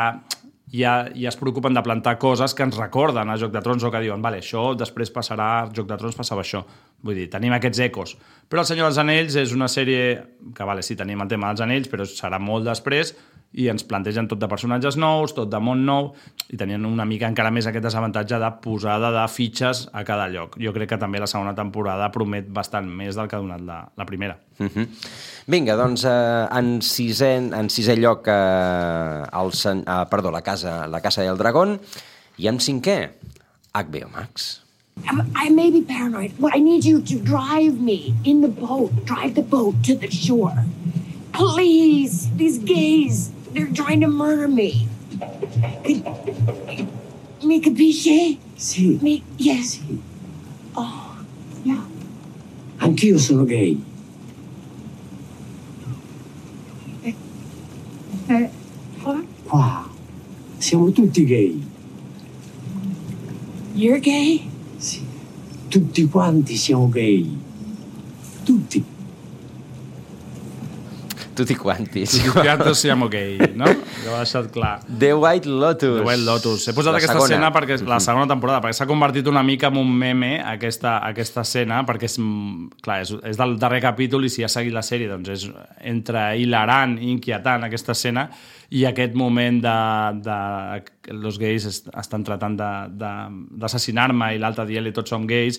[0.71, 3.91] ja, ja es preocupen de plantar coses que ens recorden a Joc de Trons o
[3.91, 6.61] que diuen, vale, això després passarà, a Joc de Trons passava això.
[7.03, 8.15] Vull dir, tenim aquests ecos.
[8.51, 10.19] Però El Senyor dels Anells és una sèrie
[10.55, 13.15] que, vale, sí, tenim el tema dels anells, però serà molt després
[13.53, 16.11] i ens plantegen tot de personatges nous, tot de món nou,
[16.53, 20.55] i tenien una mica encara més aquest desavantatge de posada de fitxes a cada lloc.
[20.61, 23.79] Jo crec que també la segona temporada promet bastant més del que ha donat la,
[23.97, 24.37] la primera.
[24.59, 24.87] Uh -huh.
[25.47, 30.85] Vinga, doncs eh, en, sisè, en sisè lloc eh, el, sen- eh, perdó, la casa,
[30.87, 31.79] la casa del dragón
[32.37, 33.09] i en cinquè
[33.73, 34.61] HBO Max.
[35.05, 38.91] I'm- I may be paranoid, but I need you to drive me in the boat.
[39.05, 40.65] Drive the boat to the shore.
[41.31, 44.87] Please, these gays, they're trying to murder me.
[47.43, 48.37] Mi capisce?
[48.55, 49.79] Sì, Mi, yes.
[50.75, 51.15] Oh,
[51.63, 51.83] yeah.
[52.77, 53.81] anch'io sono gay.
[58.27, 58.49] Eh,
[59.03, 59.25] what?
[59.45, 59.89] Qua
[60.59, 61.59] siamo tutti gay.
[63.73, 64.41] You're gay?
[64.77, 65.01] Sì.
[65.69, 67.37] Tutti quanti siamo gay.
[68.43, 68.88] Tutti.
[71.39, 72.01] Tutti quanti.
[72.03, 73.63] Nosaltres siamo gay, no?
[74.03, 74.81] Ja ho deixat clar.
[74.99, 76.01] The White Lotus.
[76.01, 76.65] The White Lotus.
[76.67, 77.29] He posat La aquesta segona.
[77.29, 78.03] escena perquè la Mhm.
[78.03, 82.19] segona temporada, perquè s'ha convertit una mica en un meme aquesta, aquesta escena, perquè és,
[82.19, 85.49] mm, clar, és, és del darrer capítol i si has seguit la sèrie doncs és
[85.79, 88.29] entre hilarant i inquietant aquesta escena
[88.71, 89.75] i aquest moment de,
[90.21, 90.35] de
[91.09, 95.57] els gais est- estan tratant d'assassinar-me i l'altre dia i tots som gais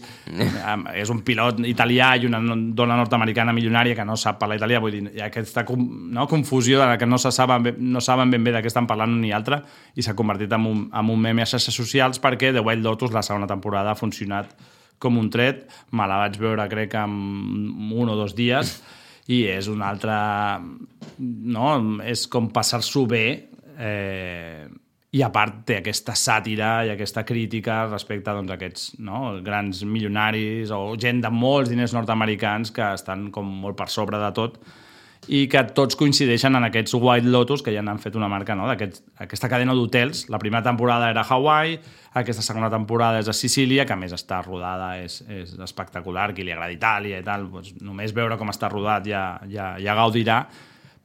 [0.95, 2.39] és un pilot italià i una
[2.77, 6.81] dona nord-americana milionària que no sap parlar italià vull dir, hi ha aquesta no, confusió
[6.85, 9.21] de que no, se saben, ben- no saben ben bé de què estan parlant un
[9.25, 9.63] ni altre
[9.97, 13.13] i s'ha convertit en un, en un meme a xarxes socials perquè The Wild Lotus
[13.13, 14.55] la segona temporada ha funcionat
[15.01, 15.63] com un tret.
[15.97, 17.11] Me la vaig veure crec en
[17.91, 18.83] un o dos dies
[19.31, 20.17] i és un altre
[21.19, 21.71] no?
[22.07, 23.25] és com passar-s'ho bé
[23.79, 24.67] eh,
[25.11, 29.41] i a part té aquesta sàtira i aquesta crítica respecte doncs, a aquests no?
[29.47, 34.31] grans milionaris o gent de molts diners nord-americans que estan com molt per sobre de
[34.37, 34.61] tot
[35.29, 38.67] i que tots coincideixen en aquests White Lotus que ja n'han fet una marca, no?
[38.67, 40.29] d'aquest- aquesta cadena d'hotels.
[40.33, 41.79] La primera temporada era Hawaii,
[42.15, 46.43] aquesta segona temporada és a Sicília, que a més està rodada, és, és espectacular, qui
[46.43, 50.41] li agrada Itàlia i tal, doncs només veure com està rodat ja, ja, ja gaudirà,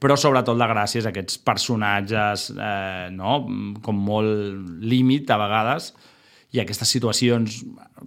[0.00, 3.46] però sobretot la gràcia és aquests personatges eh, no?
[3.82, 5.92] com molt límit a vegades
[6.54, 7.58] i aquestes situacions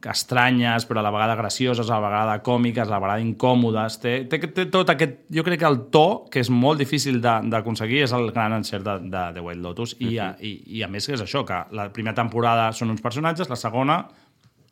[0.10, 4.14] estranyes però a la vegada gracioses, a la vegada còmiques, a la vegada incòmodes té,
[4.32, 8.16] té, té tot aquest, jo crec que el to que és molt difícil d'aconseguir és
[8.16, 11.18] el gran encert de, de The White Lotus I, a, i, i a més que
[11.20, 14.02] és això, que la primera temporada són uns personatges, la segona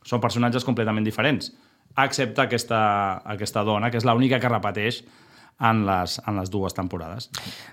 [0.08, 1.52] són personatges completament diferents
[2.04, 2.80] excepte aquesta,
[3.26, 5.02] aquesta dona que és l'única que repeteix
[5.68, 7.30] en les, en les dues temporades.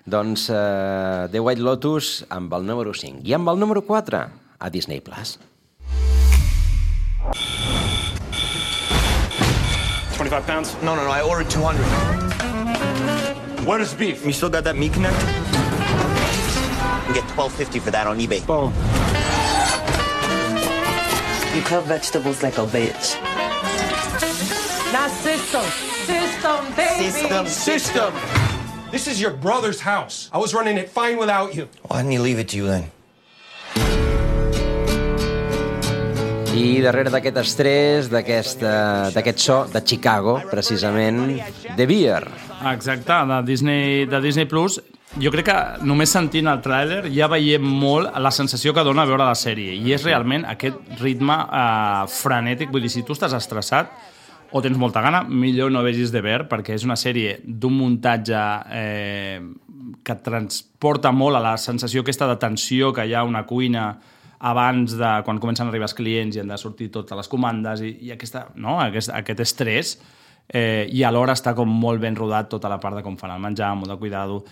[0.10, 3.22] Doncs uh, The White Lotus amb el número 5.
[3.26, 4.24] I amb el número 4
[4.58, 5.04] a Disney+.
[5.06, 5.38] Plus.
[10.26, 10.74] 25 pounds?
[10.82, 11.12] No, no, no.
[11.12, 11.86] I ordered 200.
[13.64, 14.26] What is beef?
[14.26, 15.16] You still got that meat connect?
[17.08, 18.44] You get 12.50 for that on eBay.
[18.48, 18.74] Boom.
[21.56, 23.22] You cut vegetables like a bitch.
[24.92, 25.64] Not system.
[26.08, 27.12] System, baby.
[27.12, 27.46] System.
[27.46, 28.12] System.
[28.92, 30.32] This is your brother's house.
[30.34, 31.70] I was running it fine without you.
[31.84, 32.90] Why didn't he leave it to you then?
[36.56, 41.42] I darrere d'aquest estrès, eh, d'aquest so de Chicago, precisament,
[41.76, 42.24] The Beer.
[42.72, 44.80] Exacte, de Disney, de Disney Plus.
[45.20, 49.28] Jo crec que només sentint el tràiler ja veiem molt la sensació que dona veure
[49.28, 53.92] la sèrie i és realment aquest ritme eh, frenètic, vull dir, si tu estàs estressat
[54.52, 58.42] o tens molta gana, millor no vegis de ver perquè és una sèrie d'un muntatge
[58.72, 59.40] eh,
[60.04, 63.90] que transporta molt a la sensació aquesta de tensió que hi ha una cuina
[64.46, 67.82] abans de quan comencen a arribar els clients i han de sortir totes les comandes
[67.82, 68.78] i, i aquesta, no?
[68.84, 69.96] aquest, aquest estrès
[70.48, 73.42] eh, i alhora està com molt ben rodat tota la part de com fan el
[73.42, 74.44] menjar, molt de cuidado.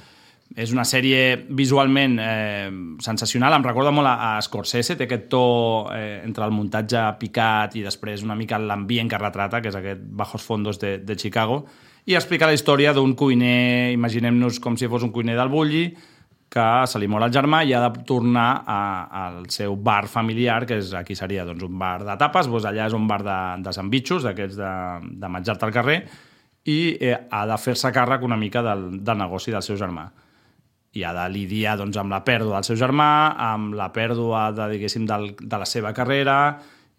[0.53, 2.69] És una sèrie visualment eh,
[3.01, 5.45] sensacional, em recorda molt a, a Scorsese, té aquest to
[5.93, 10.03] eh, entre el muntatge picat i després una mica l'ambient que retrata, que és aquest
[10.13, 11.63] Bajos Fondos de, de Chicago,
[12.05, 15.85] i explica la història d'un cuiner, imaginem-nos com si fos un cuiner del Bulli,
[16.53, 18.81] que se li mor el germà i ha de tornar a,
[19.23, 22.85] al seu bar familiar, que és, aquí seria doncs, un bar de tapes, doncs allà
[22.91, 24.73] és un bar de, de sandvitxos, d'aquests de,
[25.23, 25.97] de menjar-te al carrer,
[26.69, 30.05] i eh, ha de fer-se càrrec una mica del, del negoci del seu germà.
[30.93, 33.09] I ha de lidiar doncs, amb la pèrdua del seu germà,
[33.49, 36.37] amb la pèrdua de, del, de la seva carrera,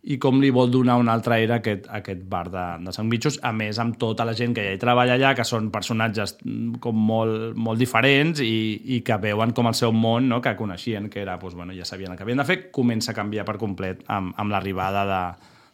[0.04, 2.92] i com li vol donar una altra era a aquest, a aquest bar de, de
[2.92, 6.36] sandvitxos, a més amb tota la gent que ja hi treballa allà, que són personatges
[6.42, 8.52] mm, com molt, molt diferents i,
[8.96, 10.42] i que veuen com el seu món, no?
[10.44, 13.16] que coneixien, que era, doncs, bueno, ja sabien el que havien de fer, comença a
[13.16, 15.22] canviar per complet amb, amb l'arribada de,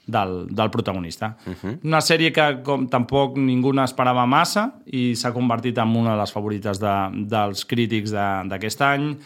[0.06, 1.34] del, del protagonista.
[1.46, 1.78] Uh -huh.
[1.90, 6.32] Una sèrie que com tampoc ningú n'esperava massa i s'ha convertit en una de les
[6.32, 9.16] favorites de, dels crítics d'aquest any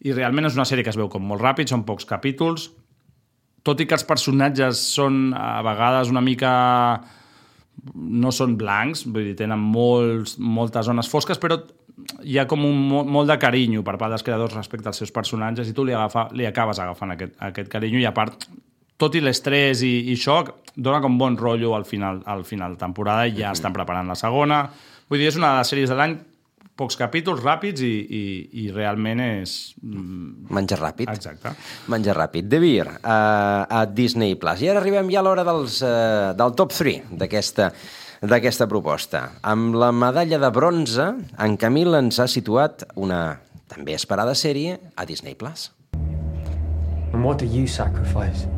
[0.00, 2.70] i realment és una sèrie que es veu com molt ràpid, són pocs capítols,
[3.68, 6.52] tot i que els personatges són a vegades una mica
[7.94, 11.60] no són blancs, vull dir, tenen molts, moltes zones fosques, però
[12.24, 15.68] hi ha com un molt de carinyo per part dels creadors respecte als seus personatges
[15.68, 18.48] i tu li, agafa, li acabes agafant aquest, aquest carinyo i a part,
[18.98, 20.40] tot i l'estrès i, i això,
[20.74, 24.18] dona com bon rotllo al final, al final de temporada i ja estan preparant la
[24.18, 24.64] segona.
[25.08, 26.16] Vull dir, és una de les sèries de l'any
[26.78, 28.24] pocs capítols ràpids i, i,
[28.64, 29.54] i realment és...
[29.82, 31.10] mm, Menjar ràpid.
[31.10, 31.54] Exacte.
[31.90, 32.48] Menjar ràpid.
[32.50, 34.36] The Beer, uh, a Disney+.
[34.38, 34.62] Plus.
[34.62, 37.72] I ara arribem ja a l'hora dels, uh, del top 3 d'aquesta
[38.18, 39.20] d'aquesta proposta.
[39.46, 41.04] Amb la medalla de bronze,
[41.38, 43.38] en Camil ens ha situat una
[43.70, 45.38] també esperada sèrie a Disney+.
[45.38, 45.70] Plus.
[47.12, 48.48] And what do you sacrifice?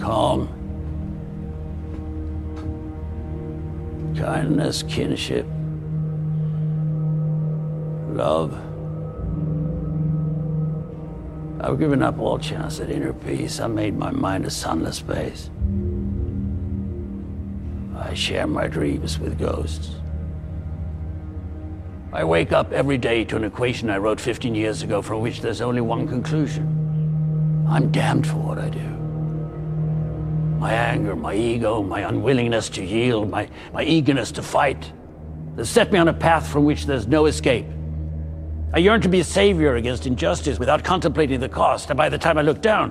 [0.00, 0.48] Calm.
[4.16, 5.46] Kindness, kinship.
[8.08, 8.52] Love.
[11.60, 13.60] I've given up all chance at inner peace.
[13.60, 15.50] I made my mind a sunless space.
[17.96, 19.96] I share my dreams with ghosts.
[22.12, 25.42] I wake up every day to an equation I wrote 15 years ago from which
[25.42, 27.66] there's only one conclusion.
[27.68, 28.87] I'm damned for what I do.
[30.58, 34.92] My anger, my ego, my unwillingness to yield, my, my eagerness to fight
[35.58, 37.66] they set me on a path from which there's no escape.
[38.72, 42.16] I yearn to be a savior against injustice without contemplating the cost, and by the
[42.16, 42.90] time I look down,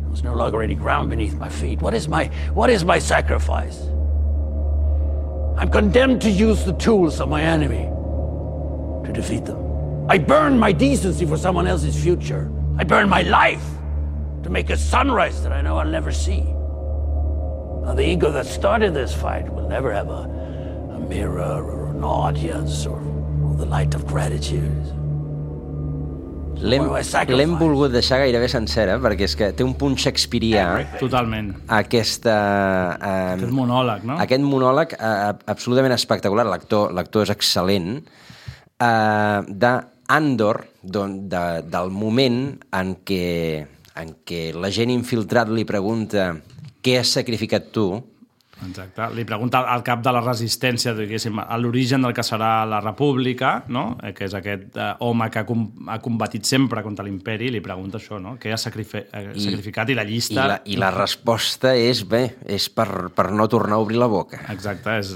[0.00, 1.82] there was no longer any ground beneath my feet.
[1.82, 3.78] What is my what is my sacrifice?
[5.58, 7.90] I'm condemned to use the tools of my enemy
[9.06, 10.08] to defeat them.
[10.08, 12.50] I burn my decency for someone else's future.
[12.78, 13.66] I burn my life
[14.44, 16.42] to make a sunrise that I know I'll never see.
[17.84, 20.24] Now, the ego that started this fight will never have a,
[20.96, 23.00] a mirror or an audience or,
[23.44, 24.92] or the light of gratitude.
[26.64, 30.64] L'hem volgut deixar gairebé sencera, perquè és que té un punt shakespearià.
[31.00, 31.50] Totalment.
[31.68, 32.36] Aquesta...
[32.94, 34.16] Eh, Aquest monòleg, no?
[34.22, 37.98] Aquest monòleg eh, absolutament espectacular, l'actor l'actor és excel·lent,
[38.80, 42.40] eh, d'Andor, don, de, del moment
[42.80, 43.66] en què,
[44.00, 46.32] en què la gent infiltrat li pregunta
[46.84, 47.88] què has sacrificat tu,
[48.62, 49.08] Exacte.
[49.16, 53.64] Li pregunta al cap de la resistència, diguéssim, a l'origen del que serà la república,
[53.68, 53.96] no?
[54.02, 57.60] Eh, que és aquest eh, home que ha, com, ha combatit sempre contra l'imperi, li
[57.64, 58.36] pregunta això, no?
[58.40, 60.34] Què ha sacrifi eh, I- sacrificat i la llista...
[60.44, 64.08] i la, i la resposta és, bé, és per, per no tornar a obrir la
[64.10, 64.40] boca.
[64.54, 65.12] Exacte, és,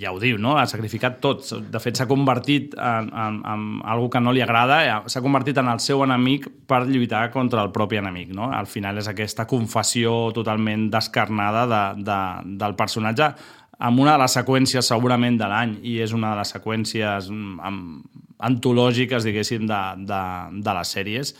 [0.00, 0.56] ja ho diu, no?
[0.58, 1.44] Ha sacrificat tot.
[1.68, 5.58] De fet, s'ha convertit en, en, en algo que no li agrada, eh, s'ha convertit
[5.58, 8.52] en el seu enemic per lluitar contra el propi enemic, no?
[8.54, 12.20] Al final és aquesta confessió totalment descarnada de, de,
[12.68, 13.32] del personatge
[13.78, 17.60] amb una de les seqüències segurament de l'any i és una de les seqüències mm,
[17.64, 20.22] amb, antològiques, diguéssim, de, de,
[20.62, 21.34] de les sèries.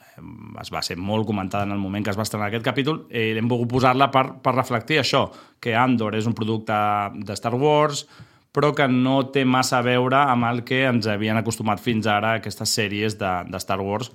[0.00, 0.24] Eh,
[0.62, 3.32] es va ser molt comentada en el moment que es va estrenar aquest capítol i
[3.38, 5.28] hem volgut posar-la per, per reflectir això,
[5.62, 6.76] que Andor és un producte
[7.22, 8.06] de Star Wars
[8.52, 12.34] però que no té massa a veure amb el que ens havien acostumat fins ara
[12.36, 14.10] aquestes sèries de, de Star Wars,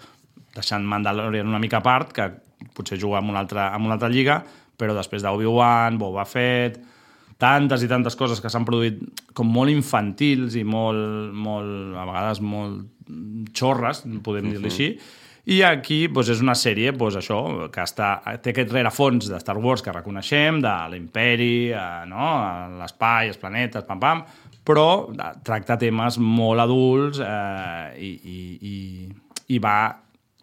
[0.53, 2.27] deixant Mandalorian una mica a part, que
[2.77, 4.43] potser juga en una altra, en una altra lliga,
[4.77, 6.79] però després d'Obi-Wan, Boba Fett,
[7.37, 9.01] tantes i tantes coses que s'han produït
[9.37, 14.89] com molt infantils i molt, molt a vegades molt xorres, podem dir-li així,
[15.47, 17.39] i aquí doncs, és una sèrie doncs, això
[17.71, 22.33] que està, té aquest rerefons de Star Wars que reconeixem, de l'imperi, eh, no?
[22.81, 24.25] l'espai, els planetes, pam, pam,
[24.67, 25.07] però
[25.47, 28.41] tracta temes molt adults eh, i, i,
[28.73, 28.75] i,
[29.55, 29.77] i va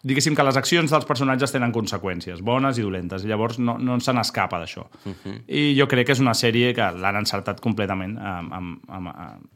[0.05, 3.97] diguéssim que les accions dels personatges tenen conseqüències, bones i dolentes, i llavors no, no
[3.99, 4.85] se n'escapa d'això.
[5.05, 5.35] Uh -huh.
[5.47, 9.07] I jo crec que és una sèrie que l'han encertat completament amb, amb, amb,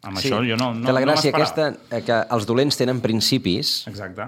[0.01, 0.41] amb Sí, això.
[0.49, 1.67] Jo no, no, que la no gràcia m'esperava.
[1.69, 4.23] aquesta, eh, que els dolents tenen principis Exacte.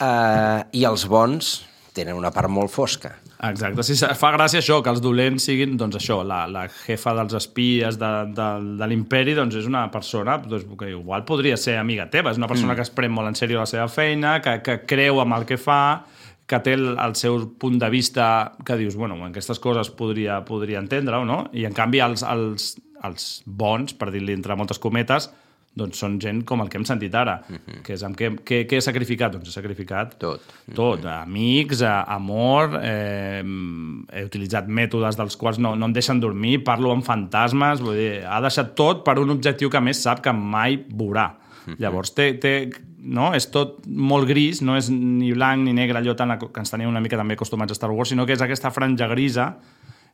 [0.00, 3.16] eh, i els bons tenen una part molt fosca.
[3.42, 7.34] Exacte, sí, fa gràcia això, que els dolents siguin, doncs això, la, la jefa dels
[7.40, 12.06] espies de, de, de l'imperi, doncs és una persona doncs, que igual podria ser amiga
[12.12, 12.76] teva, és una persona Mm.
[12.78, 15.58] que es pren molt en sèrio la seva feina, que, que creu amb el que
[15.58, 16.04] fa,
[16.46, 20.78] que té el, el seu punt de vista que dius, bueno, aquestes coses podria, podria
[20.78, 21.48] entendre-ho, no?
[21.52, 25.32] I en canvi els, els, els bons, per dir-li entre moltes cometes,
[25.78, 27.82] doncs són gent com el que hem sentit ara, uh -huh.
[27.82, 29.32] que és amb què, què, què he sacrificat?
[29.32, 30.40] Doncs he sacrificat tot,
[30.74, 33.42] tot amics, eh, amor, eh,
[34.12, 38.24] he utilitzat mètodes dels quals no, no em deixen dormir, parlo amb fantasmes, vull dir,
[38.24, 41.36] ha deixat tot per un objectiu que més sap que mai veurà.
[41.78, 43.32] Llavors té, té, no?
[43.34, 46.88] és tot molt gris, no és ni blanc ni negre, allò tan, que ens tenim
[46.88, 49.54] una mica també acostumats a Star Wars, sinó que és aquesta franja grisa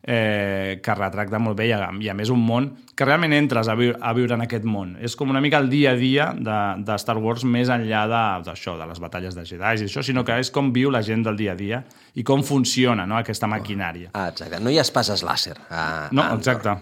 [0.08, 3.68] eh, que retracta molt bé i a, i a més un món que realment entres
[3.68, 4.96] a, viure, a viure en aquest món.
[5.04, 8.24] És com una mica el dia a dia de, de Star Wars més enllà de-
[8.48, 11.02] d'això, de, de les batalles de Jedi i això, sinó que és com viu la
[11.06, 11.82] gent del dia a dia
[12.18, 14.10] i com funciona no, aquesta maquinària.
[14.14, 14.58] Ah, exacte.
[14.64, 15.54] No hi ha espases làser.
[15.70, 16.74] Ah, No, exacte.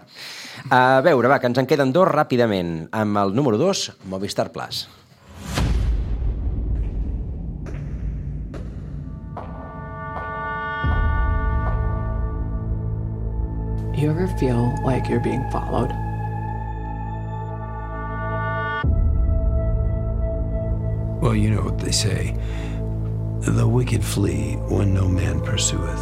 [0.72, 2.86] A veure, va, que ens en queden dos ràpidament.
[2.96, 4.86] Amb el número 2, Movistar Plus.
[14.06, 15.90] You ever feel like you're being followed?
[21.20, 22.38] Well, you know what they say
[23.40, 25.98] the wicked flee when no man pursueth.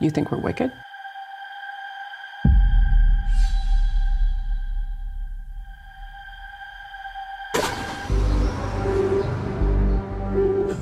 [0.00, 0.72] You think we're wicked?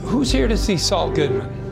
[0.04, 1.63] Who's here to see Saul Goodman?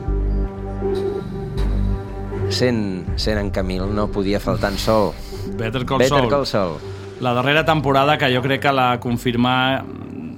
[2.53, 5.11] Sent, sent en Camil, no podia faltar en Sol.
[5.57, 6.29] Better Call Better Saul.
[6.29, 6.75] Call Saul.
[7.23, 9.83] La darrera temporada que jo crec que la confirma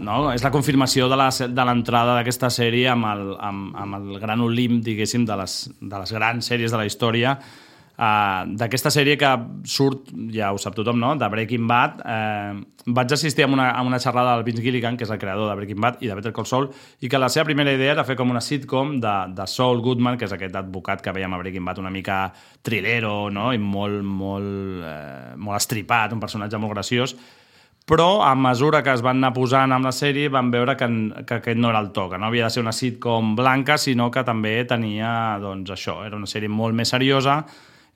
[0.05, 0.32] no?
[0.32, 4.39] és la confirmació de la- de l'entrada d'aquesta sèrie amb el, amb, amb el gran
[4.41, 7.39] olimp, diguéssim, de les, de les grans sèries de la història,
[7.98, 9.32] uh, d'aquesta sèrie que
[9.68, 12.02] surt, ja ho sap tothom, no?, de Breaking Bad.
[12.02, 15.50] Uh, vaig assistir a una, a una xerrada del Vince Gilligan, que és el creador
[15.50, 16.70] de Breaking Bad i de Better Call Saul,
[17.02, 20.20] i que la seva primera idea era fer com una sitcom de, de Saul Goodman,
[20.20, 22.20] que és aquest advocat que veiem a Breaking Bad una mica
[22.62, 27.18] trilero, no?, i molt, molt, eh, molt estripat, un personatge molt graciós,
[27.86, 30.88] però a mesura que es van anar posant amb la sèrie van veure que,
[31.22, 34.10] que aquest no era el to, que no havia de ser una sitcom blanca, sinó
[34.10, 37.43] que també tenia, doncs, això, era una sèrie molt més seriosa,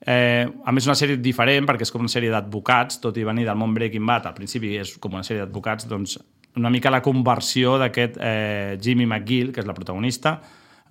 [0.06, 3.44] Eh, a més, una sèrie diferent, perquè és com una sèrie d'advocats, tot i venir
[3.48, 6.16] del món Breaking Bad, al principi és com una sèrie d'advocats, doncs
[6.56, 10.38] una mica la conversió d'aquest eh, Jimmy McGill, que és la protagonista,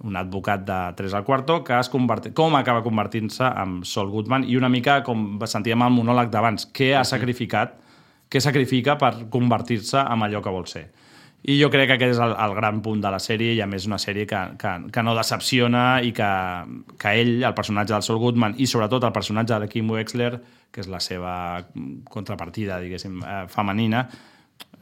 [0.05, 2.31] un advocat de 3 al quarto, que es converti...
[2.31, 6.93] com acaba convertint-se en Saul Goodman, i una mica com sentíem el monòleg d'abans, què
[6.95, 7.75] ha sacrificat,
[8.29, 10.87] què sacrifica per convertir-se en allò que vol ser.
[11.47, 13.67] I jo crec que aquest és el, el gran punt de la sèrie i a
[13.69, 16.31] més una sèrie que, que, que no decepciona i que,
[16.99, 20.33] que ell, el personatge del Saul Goodman i sobretot el personatge de Kim Wexler,
[20.69, 21.31] que és la seva
[22.11, 24.03] contrapartida, diguéssim, eh, femenina,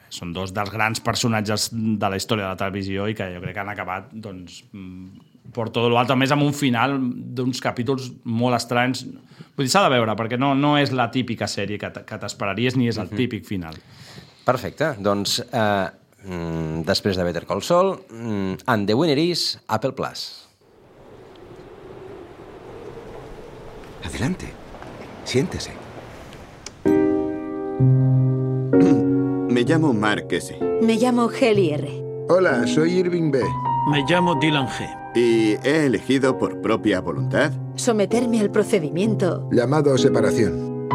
[0.09, 3.57] són dos dels grans personatges de la història de la televisió i que jo crec
[3.57, 6.97] que han acabat doncs, mm, per tot l'altre, més amb un final
[7.37, 9.05] d'uns capítols molt estranys.
[9.05, 12.89] Vull dir, s'ha de veure, perquè no, no és la típica sèrie que t'esperaries ni
[12.91, 13.77] és el típic final.
[14.47, 14.93] Perfecte.
[15.03, 15.87] Doncs, eh,
[16.27, 20.47] mm, després de Better Call Saul, mm, and the winner is Apple Plus.
[24.03, 24.51] Adelante.
[25.23, 25.71] Siéntese.
[29.49, 30.55] Me llamo Mark S.
[30.81, 31.87] Me llamo Heli R.
[32.29, 33.39] Hola, soy Irving B.
[33.89, 34.85] Me llamo Dylan G.
[35.15, 37.51] ¿Y he elegido por propia voluntad?
[37.75, 39.49] Someterme al procedimiento.
[39.51, 40.87] Llamado separación.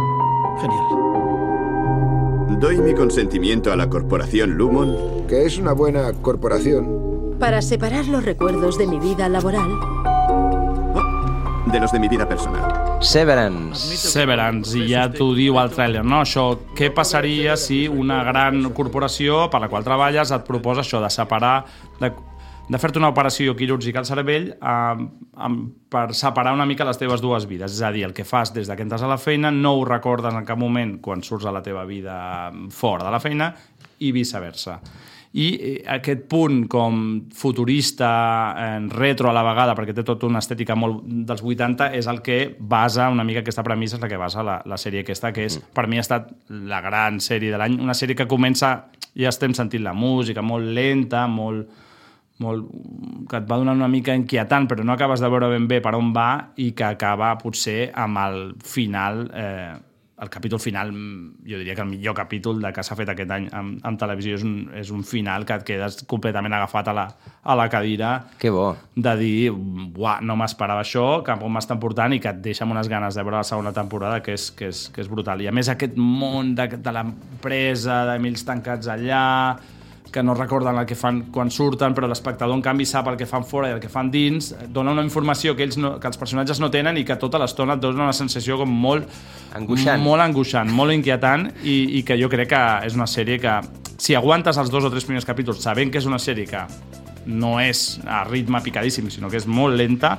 [2.63, 5.27] Doy mi consentimiento a la corporación Lumon.
[5.27, 7.35] Que es una buena corporación.
[7.41, 9.81] Para separar los recuerdos de mi vida laboral
[11.73, 12.71] de los de mi vida personal.
[13.01, 13.97] Severance.
[13.97, 16.21] Severance, i ja t'ho diu el tràiler, no?
[16.23, 16.45] Això,
[16.77, 21.65] què passaria si una gran corporació per la qual treballes et proposa això de separar,
[21.99, 22.13] de,
[22.73, 25.05] de fer-te una operació quirúrgica al cervell eh,
[25.47, 25.63] amb,
[25.93, 27.77] per separar una mica les teves dues vides.
[27.77, 29.87] És a dir, el que fas des de que entres a la feina no ho
[29.89, 32.17] recordes en cap moment quan surts a la teva vida
[32.71, 33.53] fora de la feina
[34.03, 34.81] i viceversa
[35.33, 36.97] i eh, aquest punt com
[37.35, 38.11] futurista,
[38.77, 42.21] en retro a la vegada, perquè té tota una estètica molt dels 80, és el
[42.25, 45.47] que basa una mica aquesta premissa, és la que basa la, la sèrie aquesta, que
[45.49, 46.29] és, per mi ha estat
[46.69, 48.75] la gran sèrie de l'any, una sèrie que comença,
[49.17, 51.73] ja estem sentint la música, molt lenta, molt,
[52.41, 52.67] molt,
[53.29, 55.95] que et va donar una mica inquietant, però no acabes de veure ben bé per
[55.99, 59.73] on va i que acaba potser amb el final eh,
[60.23, 60.93] el capítol final,
[61.43, 64.37] jo diria que el millor capítol de que s'ha fet aquest any amb, amb televisió
[64.39, 67.07] és un, és un final que et quedes completament agafat a la,
[67.43, 68.13] a la cadira.
[68.39, 68.69] Que bo.
[68.95, 72.77] De dir, uah, no m'esperava això, cap on m'estan portant i que et deixa amb
[72.77, 75.43] unes ganes de veure la segona temporada que és, que és, que és brutal.
[75.43, 79.25] I a més aquest món de, de l'empresa, d'Emils tancats allà,
[80.13, 83.27] que no recorden el que fan quan surten, però l'espectador, en canvi, sap el que
[83.27, 86.21] fan fora i el que fan dins, dona una informació que, ells no, que els
[86.21, 89.09] personatges no tenen i que tota l'estona et dona una sensació com molt...
[89.57, 90.01] Angoixant.
[90.01, 93.59] Molt angoixant, molt inquietant, i, i que jo crec que és una sèrie que,
[94.03, 96.63] si aguantes els dos o tres primers capítols sabent que és una sèrie que
[97.27, 100.17] no és a ritme picadíssim, sinó que és molt lenta,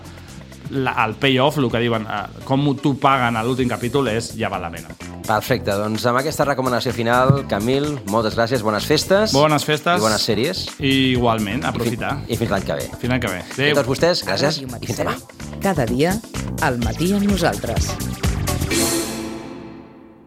[0.73, 4.49] la, el payoff, el que diuen, eh, com t'ho paguen a l'últim capítol, és ja
[4.51, 4.95] val la pena.
[5.23, 9.35] Perfecte, doncs amb aquesta recomanació final, Camil, moltes gràcies, bones festes.
[9.35, 10.01] Bones festes.
[10.01, 10.65] I bones sèries.
[10.79, 12.17] I igualment, aprofitar.
[12.25, 12.89] I, fi, i fins l'any que ve.
[12.97, 13.45] Fins l'any que ve.
[13.53, 13.69] Adéu.
[13.69, 15.15] I a tots vostès, gràcies i fins demà.
[15.63, 16.17] Cada dia,
[16.65, 17.93] al matí amb nosaltres.